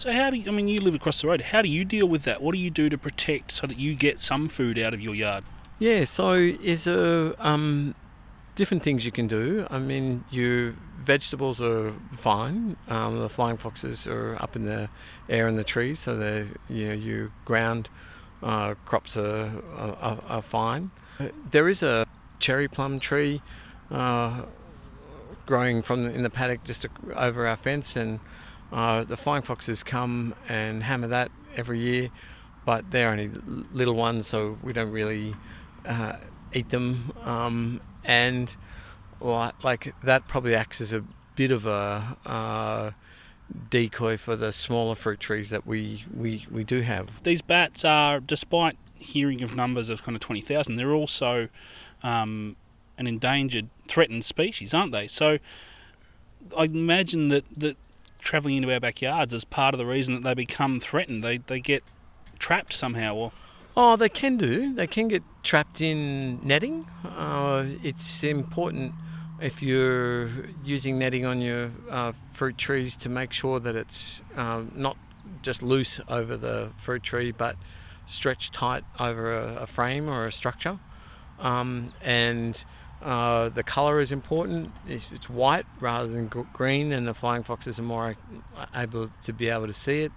So 0.00 0.10
how 0.12 0.30
do 0.30 0.38
you, 0.38 0.50
I 0.50 0.54
mean 0.54 0.66
you 0.66 0.80
live 0.80 0.94
across 0.94 1.20
the 1.20 1.28
road? 1.28 1.42
How 1.42 1.60
do 1.60 1.68
you 1.68 1.84
deal 1.84 2.06
with 2.08 2.22
that? 2.22 2.40
What 2.40 2.54
do 2.54 2.58
you 2.58 2.70
do 2.70 2.88
to 2.88 2.96
protect 2.96 3.50
so 3.50 3.66
that 3.66 3.78
you 3.78 3.94
get 3.94 4.18
some 4.18 4.48
food 4.48 4.78
out 4.78 4.94
of 4.94 5.00
your 5.02 5.14
yard? 5.14 5.44
Yeah, 5.78 6.06
so 6.06 6.32
it's 6.32 6.86
a 6.86 7.34
um, 7.38 7.94
different 8.54 8.82
things 8.82 9.04
you 9.04 9.12
can 9.12 9.26
do. 9.26 9.66
I 9.70 9.78
mean, 9.78 10.24
your 10.30 10.74
vegetables 11.00 11.60
are 11.60 11.92
fine. 12.12 12.78
Um, 12.88 13.18
the 13.18 13.28
flying 13.28 13.58
foxes 13.58 14.06
are 14.06 14.42
up 14.42 14.56
in 14.56 14.64
the 14.64 14.88
air 15.28 15.46
in 15.48 15.56
the 15.56 15.64
trees, 15.64 15.98
so 15.98 16.16
the 16.16 16.48
you 16.70 16.88
know 16.88 16.94
your 16.94 17.30
ground 17.44 17.90
uh, 18.42 18.76
crops 18.86 19.18
are, 19.18 19.52
are, 19.76 20.18
are 20.26 20.42
fine. 20.42 20.92
There 21.50 21.68
is 21.68 21.82
a 21.82 22.06
cherry 22.38 22.68
plum 22.68 23.00
tree 23.00 23.42
uh, 23.90 24.44
growing 25.44 25.82
from 25.82 26.04
the, 26.04 26.14
in 26.14 26.22
the 26.22 26.30
paddock 26.30 26.64
just 26.64 26.86
over 27.14 27.46
our 27.46 27.56
fence, 27.56 27.96
and 27.96 28.20
uh, 28.72 29.04
the 29.04 29.16
flying 29.16 29.42
foxes 29.42 29.82
come 29.82 30.34
and 30.48 30.82
hammer 30.82 31.08
that 31.08 31.30
every 31.56 31.80
year, 31.80 32.10
but 32.64 32.90
they're 32.90 33.10
only 33.10 33.30
little 33.72 33.94
ones, 33.94 34.26
so 34.26 34.58
we 34.62 34.72
don't 34.72 34.92
really 34.92 35.34
uh, 35.86 36.16
eat 36.52 36.70
them. 36.70 37.12
Um, 37.24 37.80
and 38.04 38.54
like 39.20 39.94
that 40.02 40.28
probably 40.28 40.54
acts 40.54 40.80
as 40.80 40.92
a 40.92 41.04
bit 41.36 41.50
of 41.50 41.66
a 41.66 42.16
uh, 42.26 42.90
decoy 43.68 44.16
for 44.16 44.36
the 44.36 44.52
smaller 44.52 44.94
fruit 44.94 45.20
trees 45.20 45.50
that 45.50 45.66
we, 45.66 46.04
we, 46.14 46.46
we 46.50 46.64
do 46.64 46.82
have. 46.82 47.22
These 47.22 47.42
bats 47.42 47.84
are, 47.84 48.20
despite 48.20 48.76
hearing 48.96 49.42
of 49.42 49.56
numbers 49.56 49.90
of 49.90 50.02
kind 50.02 50.14
of 50.14 50.20
20,000, 50.20 50.76
they're 50.76 50.92
also 50.92 51.48
um, 52.02 52.56
an 52.98 53.06
endangered, 53.06 53.68
threatened 53.88 54.24
species, 54.24 54.72
aren't 54.72 54.92
they? 54.92 55.06
So 55.06 55.38
I 56.56 56.64
imagine 56.64 57.28
that, 57.28 57.44
that 57.56 57.76
travelling 58.20 58.56
into 58.56 58.72
our 58.72 58.80
backyards 58.80 59.32
is 59.32 59.44
part 59.44 59.74
of 59.74 59.78
the 59.78 59.86
reason 59.86 60.14
that 60.14 60.22
they 60.22 60.34
become 60.34 60.80
threatened. 60.80 61.24
They, 61.24 61.38
they 61.38 61.60
get 61.60 61.82
trapped 62.38 62.72
somehow 62.72 63.14
or 63.14 63.32
Oh, 63.76 63.96
they 63.96 64.08
can 64.08 64.36
do. 64.36 64.74
They 64.74 64.86
can 64.86 65.08
get 65.08 65.22
trapped 65.42 65.80
in 65.80 66.40
netting. 66.42 66.86
Uh, 67.04 67.66
it's 67.82 68.24
important 68.24 68.92
if 69.40 69.62
you're 69.62 70.28
using 70.64 70.98
netting 70.98 71.24
on 71.24 71.40
your 71.40 71.70
uh, 71.88 72.12
fruit 72.32 72.58
trees 72.58 72.96
to 72.96 73.08
make 73.08 73.32
sure 73.32 73.60
that 73.60 73.76
it's 73.76 74.22
uh, 74.36 74.62
not 74.74 74.96
just 75.42 75.62
loose 75.62 76.00
over 76.08 76.36
the 76.36 76.70
fruit 76.78 77.02
tree, 77.02 77.30
but 77.30 77.56
stretched 78.06 78.52
tight 78.52 78.84
over 78.98 79.32
a, 79.32 79.62
a 79.62 79.66
frame 79.66 80.08
or 80.08 80.26
a 80.26 80.32
structure. 80.32 80.78
Um, 81.38 81.92
and 82.02 82.62
uh, 83.02 83.48
the 83.48 83.62
colour 83.62 84.00
is 84.00 84.12
important. 84.12 84.72
It's, 84.86 85.08
it's, 85.12 85.30
white 85.30 85.66
rather 85.80 86.08
than 86.08 86.26
green, 86.52 86.92
and 86.92 87.06
the 87.06 87.14
flying 87.14 87.42
foxes 87.42 87.78
are 87.78 87.82
more 87.82 88.16
able 88.74 89.08
to 89.22 89.32
be 89.32 89.48
able 89.48 89.66
to 89.66 89.72
see 89.72 90.02
it. 90.02 90.12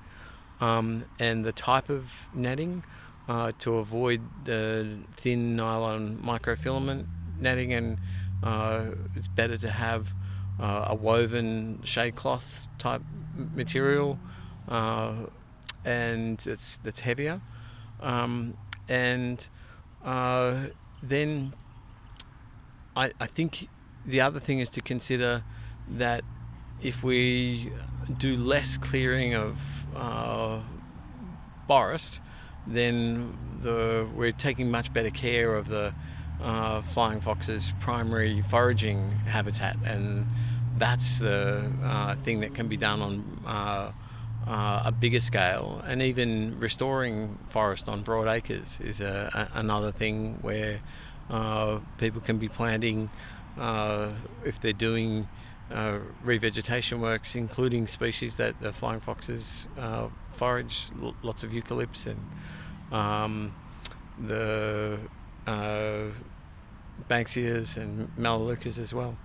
Um, 0.60 1.06
and 1.20 1.46
the 1.46 1.54
type 1.54 1.90
of 1.90 2.12
netting 2.34 2.84
uh, 3.28 3.54
to 3.60 3.78
avoid 3.78 4.22
the 4.46 4.98
thin 5.16 5.56
nylon 5.56 6.18
microfilament 6.18 7.06
netting, 7.40 7.74
and 7.74 7.98
uh, 8.44 8.88
it's 9.16 9.28
better 9.28 9.58
to 9.58 9.70
have 9.70 10.14
uh, 10.60 10.86
a 10.90 10.96
woven 10.96 11.80
shade 11.84 12.16
cloth 12.16 12.68
type 12.78 13.02
material, 13.56 14.20
uh, 14.68 15.14
and 15.86 16.46
it's 16.46 16.78
that's 16.78 17.00
heavier. 17.00 17.42
Um, 18.02 18.58
and 18.90 19.48
uh, 20.04 20.66
then 21.02 21.54
I, 22.96 23.12
I 23.20 23.28
think 23.28 23.68
the 24.06 24.22
other 24.22 24.40
thing 24.40 24.60
is 24.60 24.70
to 24.72 24.82
consider 24.82 25.44
that 25.90 26.24
if 26.82 27.04
we 27.04 27.72
do 28.18 28.36
less 28.36 28.78
clearing 28.78 29.34
of 29.36 29.58
uh, 29.96 30.60
forest, 31.68 32.20
then 32.68 33.38
the, 33.62 34.08
we're 34.16 34.32
taking 34.32 34.70
much 34.70 34.94
better 34.94 35.10
care 35.10 35.56
of 35.56 35.68
the 35.68 35.94
uh, 36.42 36.82
flying 36.82 37.22
fox's 37.22 37.72
primary 37.80 38.42
foraging 38.44 39.12
habitat, 39.12 39.78
and 39.86 40.28
that's 40.78 41.20
the 41.20 41.72
uh, 41.84 42.16
thing 42.18 42.42
that 42.42 42.54
can 42.54 42.68
be 42.68 42.78
done 42.78 43.02
on 43.02 43.44
uh, 43.46 43.92
uh 44.46 44.82
a 44.86 44.92
bigger 44.92 45.22
scale. 45.22 45.82
And 45.86 46.02
even 46.02 46.60
restoring 46.60 47.38
forest 47.50 47.88
on 47.88 48.02
broad 48.02 48.28
acres 48.28 48.80
is 48.82 49.00
a, 49.00 49.30
a, 49.34 49.60
another 49.60 49.92
thing 49.92 50.40
where 50.42 50.82
uh, 51.30 51.80
people 51.98 52.22
can 52.22 52.38
be 52.38 52.50
planting 52.50 53.10
uh, 53.58 54.10
if 54.44 54.60
they're 54.60 54.74
doing 54.74 55.28
revegetation 56.24 57.00
works, 57.00 57.36
including 57.36 57.88
species 57.88 58.36
that 58.36 58.60
the 58.62 58.72
flying 58.72 59.00
foxes 59.00 59.66
forage, 60.32 60.90
lots 61.24 61.44
of 61.44 61.52
eucalypts 61.52 62.06
and 62.06 62.20
um, 62.92 63.54
the 64.20 65.00
uh, 65.48 66.04
Banksias 67.10 67.78
and 67.78 68.16
Melaleucas 68.18 68.78
as 68.78 68.94
well. 68.94 69.18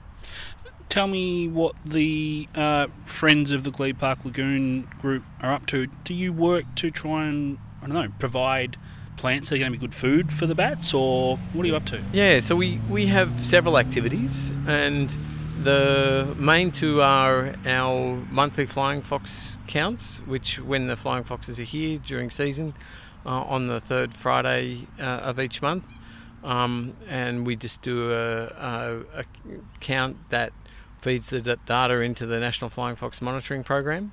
Tell 0.88 1.06
me 1.06 1.48
what 1.48 1.76
the 1.84 2.48
uh, 2.54 2.86
Friends 3.04 3.50
of 3.50 3.62
the 3.64 3.70
Glebe 3.70 3.98
Park 3.98 4.24
Lagoon 4.24 4.88
group 5.00 5.24
are 5.42 5.52
up 5.52 5.66
to. 5.66 5.86
Do 6.04 6.14
you 6.14 6.32
work 6.32 6.64
to 6.76 6.90
try 6.90 7.26
and, 7.26 7.58
I 7.82 7.86
don't 7.86 7.94
know, 7.94 8.08
provide 8.18 8.78
plants 9.18 9.48
that 9.48 9.56
are 9.56 9.58
going 9.58 9.72
to 9.72 9.78
be 9.78 9.86
good 9.86 9.94
food 9.94 10.32
for 10.32 10.46
the 10.46 10.54
bats, 10.54 10.94
or 10.94 11.36
what 11.52 11.64
are 11.64 11.68
you 11.68 11.76
up 11.76 11.86
to? 11.86 12.02
Yeah, 12.12 12.40
so 12.40 12.56
we, 12.56 12.80
we 12.88 13.06
have 13.06 13.44
several 13.44 13.78
activities, 13.78 14.50
and 14.66 15.14
The 15.62 16.36
main 16.38 16.70
two 16.70 17.02
are 17.02 17.56
our 17.66 18.14
monthly 18.30 18.64
flying 18.64 19.02
fox 19.02 19.58
counts, 19.66 20.18
which 20.24 20.60
when 20.60 20.86
the 20.86 20.96
flying 20.96 21.24
foxes 21.24 21.58
are 21.58 21.64
here 21.64 21.98
during 21.98 22.30
season, 22.30 22.74
uh, 23.26 23.42
on 23.42 23.66
the 23.66 23.80
third 23.80 24.14
Friday 24.14 24.86
uh, 25.00 25.02
of 25.02 25.40
each 25.40 25.60
month, 25.60 25.84
um, 26.44 26.96
and 27.08 27.44
we 27.44 27.56
just 27.56 27.82
do 27.82 28.12
a, 28.12 28.44
a, 28.46 29.04
a, 29.16 29.24
count 29.80 30.16
that 30.30 30.52
feeds 31.00 31.28
the 31.30 31.40
data 31.40 32.00
into 32.00 32.24
the 32.24 32.38
National 32.38 32.70
Flying 32.70 32.94
Fox 32.94 33.20
Monitoring 33.20 33.64
Program, 33.64 34.12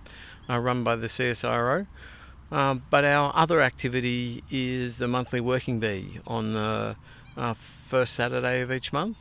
uh, 0.50 0.58
run 0.58 0.84
by 0.84 0.96
the 0.96 1.08
CSIRO. 1.08 1.86
Uh, 2.56 2.76
but 2.90 3.04
our 3.04 3.34
other 3.36 3.62
activity 3.62 4.42
is 4.50 4.98
the 4.98 5.10
monthly 5.10 5.42
working 5.42 5.78
bee 5.78 6.22
on 6.26 6.54
the 6.54 6.96
uh, 7.36 7.54
first 7.54 8.14
Saturday 8.14 8.62
of 8.62 8.72
each 8.72 8.94
month. 8.94 9.18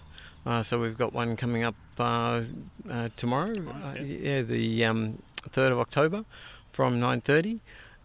Uh, 0.46 0.62
so 0.62 0.78
we've 0.78 0.96
got 0.96 1.12
one 1.12 1.34
coming 1.34 1.64
up 1.64 1.74
uh, 1.98 2.42
uh, 2.88 3.08
tomorrow, 3.16 3.54
yeah, 4.00 4.40
the 4.42 4.84
um, 4.84 5.20
3rd 5.50 5.72
of 5.72 5.80
October 5.80 6.24
from 6.70 7.00
9.30. 7.00 7.58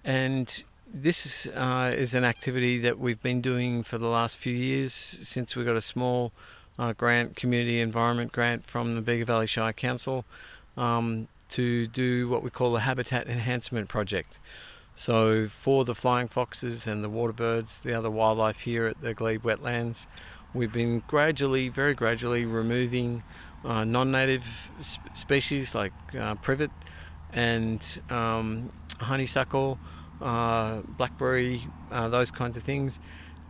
And 0.04 0.64
this 0.92 1.28
is, 1.28 1.46
is 1.46 2.16
an 2.16 2.24
activity 2.24 2.80
that 2.80 2.98
we've 2.98 3.22
been 3.22 3.40
doing 3.40 3.84
for 3.84 4.00
the 4.00 4.08
last 4.08 4.36
few 4.36 4.56
years 4.56 4.94
since 4.94 5.56
we 5.56 5.64
got 5.64 5.76
a 5.76 5.82
small 5.82 6.32
grant, 6.98 7.36
community 7.36 7.80
environment 7.82 8.32
grant 8.32 8.66
from 8.66 8.96
the 8.96 9.02
Bega 9.02 9.26
Valley 9.26 9.46
Shire 9.46 9.74
Council 9.74 10.26
um, 10.76 11.28
to 11.50 11.86
do 11.86 12.28
what 12.28 12.42
we 12.42 12.50
call 12.50 12.74
the 12.74 12.80
Habitat 12.80 13.28
Enhancement 13.28 13.90
Project. 13.90 14.40
So, 15.00 15.48
for 15.48 15.86
the 15.86 15.96
flying 15.96 16.28
foxes 16.28 16.86
and 16.86 17.02
the 17.02 17.08
water 17.08 17.32
birds, 17.32 17.78
the 17.78 17.94
other 17.94 18.12
wildlife 18.12 18.60
here 18.60 18.86
at 18.86 19.00
the 19.00 19.14
Glebe 19.14 19.44
wetlands, 19.44 20.08
we've 20.54 20.74
been 20.74 21.04
gradually, 21.08 21.70
very 21.70 21.94
gradually, 21.94 22.44
removing 22.44 23.24
uh, 23.64 23.86
non 23.86 24.12
native 24.12 24.70
sp- 24.84 25.00
species 25.14 25.74
like 25.74 25.94
uh, 26.20 26.36
privet 26.36 26.70
and 27.32 28.02
um, 28.10 28.74
honeysuckle, 29.00 29.80
uh, 30.22 30.82
blackberry, 30.98 31.66
uh, 31.94 32.10
those 32.10 32.30
kinds 32.30 32.58
of 32.58 32.64
things, 32.64 33.00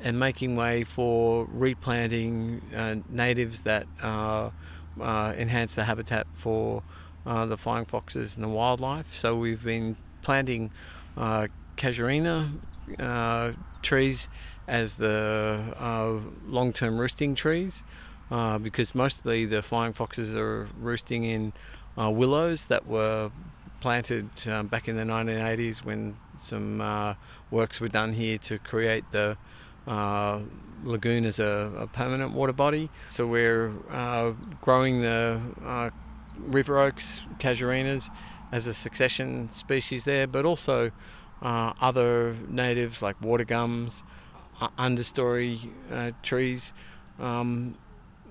and 0.01 0.19
making 0.19 0.55
way 0.55 0.83
for 0.83 1.47
replanting 1.51 2.61
uh, 2.75 2.97
natives 3.09 3.63
that 3.63 3.87
uh, 4.03 4.51
enhance 4.99 5.73
the 5.73 5.85
habitat 5.85 6.27
for 6.31 6.83
the 7.25 7.57
flying 7.57 7.85
foxes 7.85 8.35
and 8.35 8.43
the 8.43 8.49
wildlife. 8.49 9.15
So, 9.15 9.35
we've 9.35 9.63
been 9.63 9.97
planting 10.21 10.69
uh, 11.17 11.47
casuarina 11.77 12.51
uh, 12.99 13.51
trees 13.81 14.27
as 14.67 14.95
the 14.95 15.75
uh, 15.79 16.19
long-term 16.47 16.99
roosting 16.99 17.35
trees 17.35 17.83
uh, 18.31 18.57
because 18.59 18.93
mostly 18.93 19.45
the 19.45 19.61
flying 19.61 19.93
foxes 19.93 20.35
are 20.35 20.69
roosting 20.79 21.23
in 21.23 21.53
uh, 21.97 22.09
willows 22.09 22.65
that 22.65 22.85
were 22.87 23.31
planted 23.79 24.29
um, 24.47 24.67
back 24.67 24.87
in 24.87 24.95
the 24.95 25.03
1980s 25.03 25.83
when 25.83 26.17
some 26.39 26.81
uh, 26.81 27.15
works 27.49 27.79
were 27.79 27.87
done 27.87 28.13
here 28.13 28.37
to 28.37 28.59
create 28.59 29.03
the 29.11 29.37
lagoon 30.83 31.25
as 31.25 31.39
a, 31.39 31.71
a, 31.77 31.87
permanent 31.87 32.31
water 32.31 32.53
body. 32.53 32.89
So 33.09 33.25
we're 33.25 33.69
growing 34.61 35.01
the 35.01 35.41
river 36.37 36.79
oaks, 36.79 37.21
casuarinas, 37.39 38.09
as 38.51 38.67
a 38.67 38.73
succession 38.73 39.49
species 39.51 40.03
there, 40.03 40.27
but 40.27 40.45
also 40.45 40.91
uh, 41.41 41.73
other 41.81 42.35
natives 42.47 43.01
like 43.01 43.21
water 43.21 43.43
gums, 43.43 44.03
uh, 44.59 44.69
understory 44.77 45.71
uh, 45.91 46.11
trees, 46.23 46.73
um, 47.19 47.77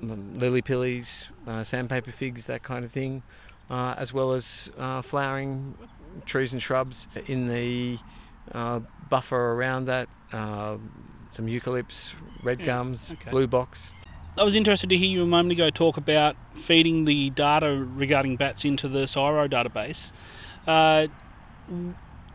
lily 0.03 0.63
pillies, 0.63 1.29
uh, 1.47 1.65
sandpaper 1.65 2.13
figs, 2.13 2.47
that 2.47 2.63
kind 2.63 2.85
of 2.85 2.93
thing, 2.93 3.23
uh, 3.71 3.95
as 3.97 4.13
well 4.13 4.33
as 4.33 4.71
uh, 4.79 5.03
flowering 5.03 5.77
trees 6.27 6.53
and 6.53 6.63
shrubs 6.63 7.09
in 7.27 7.49
the 7.49 7.99
buffer 9.09 9.53
around 9.53 9.87
that. 9.87 10.09
some 10.31 11.47
eucalypts, 11.47 12.15
red 12.43 12.61
yeah, 12.61 12.67
gums, 12.67 13.13
okay. 13.13 13.31
blue 13.31 13.47
box. 13.47 13.93
I 14.39 14.45
was 14.45 14.55
interested 14.55 14.89
to 14.91 14.97
hear 14.97 15.09
you 15.09 15.25
a 15.25 15.27
moment 15.27 15.53
ago 15.53 15.69
talk 15.69 15.97
about 15.97 16.37
feeding 16.53 17.07
the 17.07 17.31
data 17.31 17.75
regarding 17.75 18.37
bats 18.37 18.65
into 18.65 18.87
the 18.87 19.01
CSIRO 19.01 19.51
database. 19.51 20.13
Uh, 20.65 21.09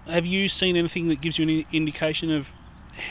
have 0.07 0.25
you 0.25 0.49
seen 0.49 0.75
anything 0.75 1.07
that 1.07 1.21
gives 1.21 1.39
you 1.39 1.47
an 1.47 1.65
indication 1.71 2.29
of 2.29 2.51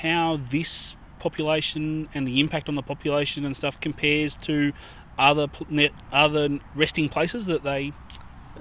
how 0.03 0.41
this 0.51 0.95
population 1.21 2.09
and 2.13 2.29
the 2.29 2.39
impact 2.39 2.69
on 2.69 2.75
the 2.75 2.83
population 2.83 3.47
and 3.47 3.57
stuff 3.57 3.81
compares 3.81 4.37
to 4.37 4.73
other 5.19 5.47
other 6.13 6.59
resting 6.75 7.09
places 7.09 7.47
that 7.47 7.65
they? 7.65 7.93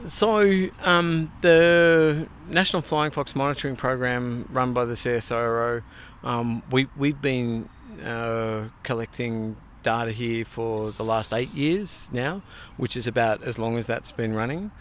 So 0.05 0.69
um, 0.83 1.31
the 1.41 2.29
National 2.47 2.81
Flying 2.81 3.11
Fox 3.11 3.35
Monitoring 3.35 3.75
Program, 3.75 4.47
run 4.49 4.71
by 4.71 4.85
the 4.85 4.93
CSIRO, 4.93 5.83
um, 6.23 6.63
we 6.71 6.87
we've 6.95 7.21
been 7.21 7.67
uh, 8.01 8.69
collecting 8.83 9.57
data 9.83 10.11
here 10.11 10.45
for 10.45 10.91
the 10.91 11.03
last 11.03 11.33
eight 11.33 11.53
years 11.53 12.09
now, 12.11 12.41
which 12.77 12.95
is 12.95 13.07
about 13.07 13.43
as 13.43 13.57
long 13.57 13.77
as 13.77 13.87
that's 13.87 14.11
been 14.11 14.33
running. 14.33 14.71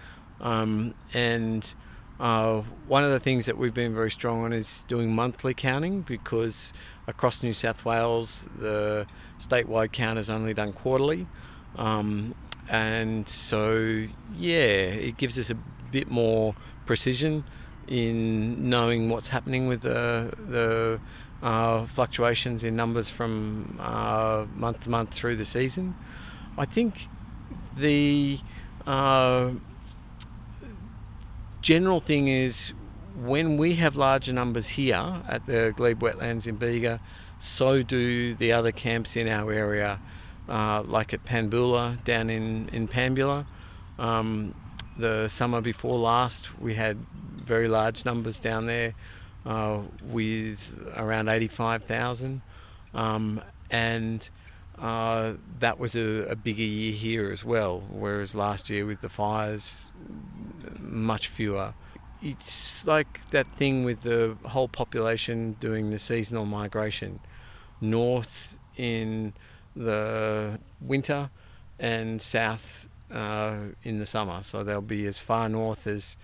Um, 0.40 0.94
and 1.12 1.72
uh, 2.18 2.62
one 2.86 3.04
of 3.04 3.10
the 3.10 3.20
things 3.20 3.46
that 3.46 3.56
we've 3.56 3.74
been 3.74 3.94
very 3.94 4.10
strong 4.10 4.44
on 4.44 4.52
is 4.52 4.84
doing 4.88 5.14
monthly 5.14 5.54
counting 5.54 6.02
because 6.02 6.72
across 7.06 7.42
New 7.42 7.52
South 7.52 7.84
Wales 7.84 8.46
the 8.58 9.06
statewide 9.38 9.92
count 9.92 10.18
is 10.18 10.28
only 10.28 10.54
done 10.54 10.72
quarterly. 10.72 11.26
Um, 11.76 12.34
and 12.68 13.28
so, 13.28 14.06
yeah, 14.36 14.58
it 14.58 15.16
gives 15.16 15.38
us 15.38 15.50
a 15.50 15.56
bit 15.90 16.10
more 16.10 16.54
precision 16.86 17.44
in 17.88 18.68
knowing 18.68 19.08
what's 19.08 19.28
happening 19.28 19.66
with 19.66 19.80
the, 19.80 20.32
the 20.48 21.00
uh, 21.42 21.86
fluctuations 21.86 22.64
in 22.64 22.76
numbers 22.76 23.08
from 23.08 23.78
uh, 23.80 24.46
month 24.54 24.82
to 24.84 24.90
month 24.90 25.12
through 25.12 25.36
the 25.36 25.44
season. 25.44 25.94
I 26.58 26.66
think 26.66 27.08
the 27.76 28.38
uh, 28.86 29.52
general 31.62 32.00
thing 32.00 32.28
is 32.28 32.72
when 33.16 33.56
we 33.56 33.76
have 33.76 33.96
larger 33.96 34.32
numbers 34.32 34.68
here 34.68 35.22
at 35.28 35.46
the 35.46 35.72
Glebe 35.76 36.00
Wetlands 36.00 36.46
in 36.46 36.56
Bega, 36.56 37.00
so 37.38 37.82
do 37.82 38.34
the 38.34 38.52
other 38.52 38.72
camps 38.72 39.16
in 39.16 39.28
our 39.28 39.52
area, 39.52 40.00
uh, 40.48 40.82
like 40.82 41.14
at 41.14 41.24
Pambula 41.24 42.02
down 42.04 42.30
in, 42.30 42.68
in 42.68 42.86
Pambula. 42.86 43.46
Um, 43.98 44.54
the 44.96 45.28
summer 45.28 45.60
before 45.60 45.98
last, 45.98 46.60
we 46.60 46.74
had 46.74 46.98
very 47.36 47.68
large 47.68 48.04
numbers 48.04 48.38
down 48.38 48.66
there 48.66 48.94
uh, 49.46 49.80
with 50.02 50.92
around 50.96 51.28
85,000. 51.28 52.42
Um, 52.94 53.40
and 53.70 54.28
uh, 54.78 55.34
that 55.58 55.78
was 55.78 55.94
a, 55.94 56.26
a, 56.30 56.36
bigger 56.36 56.62
year 56.62 56.92
here 56.92 57.30
as 57.30 57.44
well, 57.44 57.82
whereas 57.90 58.34
last 58.34 58.70
year 58.70 58.86
with 58.86 59.00
the 59.00 59.08
fires, 59.08 59.90
much 60.78 61.28
fewer. 61.28 61.74
It's 62.22 62.86
like 62.86 63.30
that 63.30 63.46
thing 63.54 63.84
with 63.84 64.00
the 64.00 64.36
whole 64.44 64.68
population 64.68 65.56
doing 65.60 65.90
the 65.90 65.98
seasonal 65.98 66.46
migration 66.46 67.20
north 67.80 68.58
in 68.76 69.32
the 69.76 70.58
winter 70.80 71.30
and 71.78 72.20
south 72.20 72.88
uh, 73.10 73.56
in 73.82 73.98
the 73.98 74.06
summer. 74.06 74.42
So 74.42 74.64
they'll 74.64 74.80
be 74.80 75.06
as 75.06 75.18
far 75.18 75.48
north 75.48 75.86
as 75.86 76.16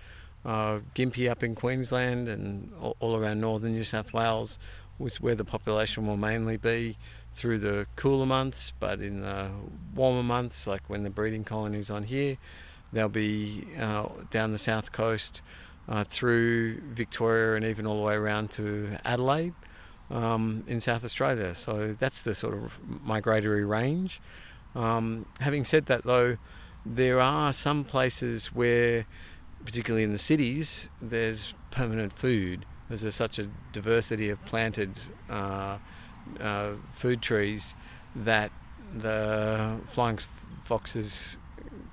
uh, 0.47 0.79
Gympie 0.95 1.29
up 1.29 1.43
in 1.43 1.53
Queensland 1.53 2.29
and 2.29 2.71
all, 2.99 3.17
around 3.17 3.41
northern 3.41 3.73
New 3.73 3.83
South 3.83 4.13
Wales 4.13 4.57
was 4.97 5.21
where 5.21 5.35
the 5.35 5.45
population 5.45 6.07
will 6.07 6.17
mainly 6.17 6.57
be 6.57 6.97
through 7.33 7.59
the 7.59 7.85
cooler 7.97 8.25
months, 8.25 8.71
but 8.79 8.99
in 9.01 9.21
the 9.21 9.51
warmer 9.93 10.23
months, 10.23 10.65
like 10.65 10.89
when 10.89 11.03
the 11.03 11.09
breeding 11.09 11.43
colony's 11.43 11.91
on 11.91 12.03
here, 12.03 12.37
they'll 12.93 13.09
be 13.09 13.67
uh, 13.77 14.07
down 14.31 14.53
the 14.53 14.57
south 14.57 14.91
coast 14.91 15.41
uh, 15.89 16.03
through 16.05 16.79
Victoria 16.81 17.55
and 17.55 17.65
even 17.65 17.85
all 17.85 17.97
the 17.97 18.01
way 18.01 18.15
around 18.15 18.49
to 18.49 18.97
Adelaide 19.03 19.53
um, 20.09 20.63
in 20.65 20.79
South 20.79 21.03
Australia. 21.03 21.53
So 21.53 21.93
that's 21.93 22.21
the 22.21 22.33
sort 22.33 22.53
of 22.53 22.71
migratory 23.03 23.65
range. 23.65 24.21
Um, 24.73 25.25
having 25.41 25.65
said 25.65 25.87
that, 25.87 26.05
though, 26.05 26.37
there 26.85 27.19
are 27.19 27.51
some 27.51 27.83
places 27.83 28.47
where 28.47 29.05
particularly 29.67 30.01
in 30.01 30.13
the 30.13 30.17
cities, 30.17 30.89
there's 31.01 31.53
permanent 31.71 32.13
food. 32.13 32.65
There's 32.89 33.13
such 33.13 33.37
a 33.37 33.49
diversity 33.73 34.29
of 34.29 34.43
planted 34.45 34.93
uh, 35.29 35.79
uh, 36.39 36.71
food 36.93 37.21
trees 37.21 37.75
that 38.15 38.49
the 38.95 39.81
flying 39.89 40.19
foxes 40.63 41.35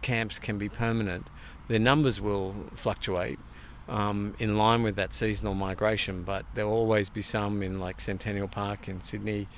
camps 0.03 0.39
can 0.39 0.57
be 0.57 0.69
permanent. 0.69 1.27
Their 1.67 1.81
numbers 1.81 2.21
will 2.21 2.55
fluctuate 2.77 3.41
um, 3.89 4.37
in 4.39 4.57
line 4.57 4.85
with 4.85 4.95
that 4.95 5.13
seasonal 5.13 5.55
migration, 5.55 6.23
but 6.23 6.45
there'll 6.55 6.71
always 6.71 7.09
be 7.09 7.23
some 7.23 7.61
in 7.61 7.81
like 7.81 8.01
Centennial 8.01 8.47
Park 8.47 8.87
in 8.87 9.03
Sydney, 9.03 9.49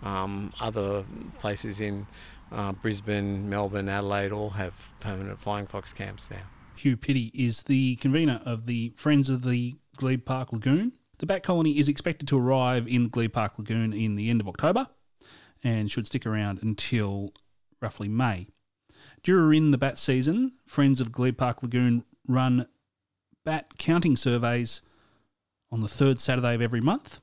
um, 0.00 0.52
other 0.60 1.04
places 1.40 1.80
in 1.80 2.06
uh, 2.52 2.70
Brisbane, 2.70 3.50
Melbourne, 3.50 3.88
Adelaide 3.88 4.30
all 4.30 4.50
have 4.50 4.74
permanent 5.00 5.40
flying 5.40 5.66
fox 5.66 5.92
camps 5.92 6.30
now. 6.30 6.53
Hugh 6.76 6.96
Pitty 6.96 7.30
is 7.34 7.62
the 7.62 7.96
convener 7.96 8.40
of 8.44 8.66
the 8.66 8.92
Friends 8.96 9.30
of 9.30 9.42
the 9.42 9.74
Glebe 9.96 10.24
Park 10.24 10.52
Lagoon. 10.52 10.92
The 11.18 11.26
bat 11.26 11.42
colony 11.42 11.78
is 11.78 11.88
expected 11.88 12.28
to 12.28 12.38
arrive 12.38 12.88
in 12.88 13.08
Glebe 13.08 13.32
Park 13.32 13.58
Lagoon 13.58 13.92
in 13.92 14.16
the 14.16 14.28
end 14.28 14.40
of 14.40 14.48
October 14.48 14.88
and 15.62 15.90
should 15.90 16.06
stick 16.06 16.26
around 16.26 16.62
until 16.62 17.32
roughly 17.80 18.08
May. 18.08 18.48
During 19.22 19.70
the 19.70 19.78
bat 19.78 19.98
season, 19.98 20.52
Friends 20.66 21.00
of 21.00 21.12
Glebe 21.12 21.38
Park 21.38 21.62
Lagoon 21.62 22.04
run 22.28 22.66
bat 23.44 23.78
counting 23.78 24.16
surveys 24.16 24.82
on 25.70 25.80
the 25.80 25.88
third 25.88 26.20
Saturday 26.20 26.54
of 26.54 26.62
every 26.62 26.80
month. 26.80 27.20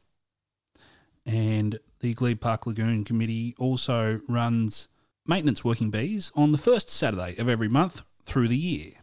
And 1.26 1.80
the 2.00 2.14
Glebe 2.14 2.40
Park 2.40 2.66
Lagoon 2.66 3.04
Committee 3.04 3.54
also 3.60 4.22
runs 4.28 4.88
maintenance 5.28 5.64
working 5.64 5.92
bees 5.92 6.32
on 6.36 6.52
the 6.52 6.58
first 6.58 6.90
Saturday 6.90 7.38
of 7.38 7.48
every 7.48 7.68
month 7.68 8.02
through 8.26 8.48
the 8.48 8.58
year. 8.58 8.94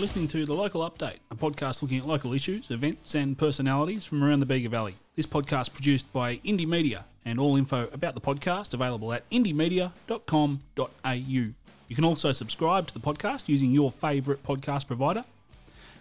You're 0.00 0.06
listening 0.06 0.28
to 0.28 0.46
The 0.46 0.54
Local 0.54 0.90
Update, 0.90 1.18
a 1.30 1.36
podcast 1.36 1.82
looking 1.82 1.98
at 1.98 2.08
local 2.08 2.34
issues, 2.34 2.70
events, 2.70 3.14
and 3.14 3.36
personalities 3.36 4.06
from 4.06 4.24
around 4.24 4.40
the 4.40 4.46
Bega 4.46 4.70
Valley. 4.70 4.96
This 5.14 5.26
podcast 5.26 5.74
produced 5.74 6.10
by 6.10 6.36
Indie 6.36 6.66
Media, 6.66 7.04
and 7.26 7.38
all 7.38 7.58
info 7.58 7.86
about 7.92 8.14
the 8.14 8.20
podcast 8.22 8.72
available 8.72 9.12
at 9.12 9.28
indiemedia.com.au. 9.28 11.12
You 11.12 11.54
can 11.94 12.04
also 12.06 12.32
subscribe 12.32 12.86
to 12.86 12.94
the 12.94 13.00
podcast 13.00 13.46
using 13.46 13.72
your 13.72 13.90
favourite 13.90 14.42
podcast 14.42 14.86
provider. 14.86 15.22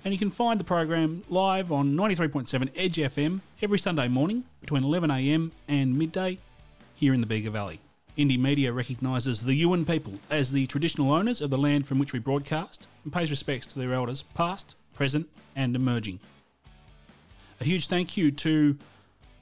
And 0.05 0.13
you 0.13 0.17
can 0.17 0.31
find 0.31 0.61
the 0.61 0.63
program 0.63 1.25
live 1.27 1.69
on 1.69 1.97
93.7 1.97 2.69
Edge 2.77 2.95
FM 2.95 3.41
every 3.61 3.79
Sunday 3.79 4.07
morning 4.07 4.45
between 4.61 4.83
11am 4.83 5.51
and 5.67 5.97
midday 5.97 6.37
here 6.95 7.13
in 7.13 7.19
the 7.19 7.27
Bega 7.27 7.51
Valley. 7.51 7.81
Indie 8.17 8.39
Media 8.39 8.71
recognises 8.71 9.43
the 9.43 9.61
Yuin 9.61 9.85
people 9.85 10.13
as 10.29 10.53
the 10.53 10.67
traditional 10.67 11.11
owners 11.11 11.41
of 11.41 11.49
the 11.49 11.57
land 11.57 11.85
from 11.85 11.99
which 11.99 12.13
we 12.13 12.19
broadcast 12.19 12.87
and 13.03 13.13
pays 13.13 13.29
respects 13.29 13.67
to 13.67 13.79
their 13.79 13.93
elders 13.93 14.23
past, 14.33 14.75
present, 14.93 15.29
and 15.55 15.75
emerging. 15.75 16.19
A 17.61 17.63
huge 17.63 17.87
thank 17.87 18.15
you 18.15 18.31
to 18.31 18.77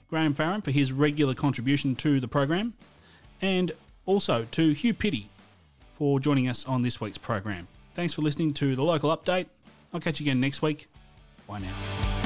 Graham 0.09 0.33
Farram 0.33 0.63
for 0.63 0.71
his 0.71 0.91
regular 0.91 1.33
contribution 1.33 1.95
to 1.97 2.19
the 2.19 2.27
program, 2.27 2.73
and 3.41 3.71
also 4.05 4.45
to 4.51 4.71
Hugh 4.71 4.93
Pitty 4.93 5.29
for 5.97 6.19
joining 6.19 6.47
us 6.47 6.65
on 6.65 6.81
this 6.81 7.01
week's 7.01 7.17
program. 7.17 7.67
Thanks 7.93 8.13
for 8.13 8.21
listening 8.21 8.53
to 8.55 8.75
the 8.75 8.83
local 8.83 9.15
update. 9.15 9.47
I'll 9.93 9.99
catch 9.99 10.19
you 10.19 10.25
again 10.25 10.39
next 10.39 10.61
week. 10.61 10.87
Bye 11.47 11.59
now. 11.59 12.16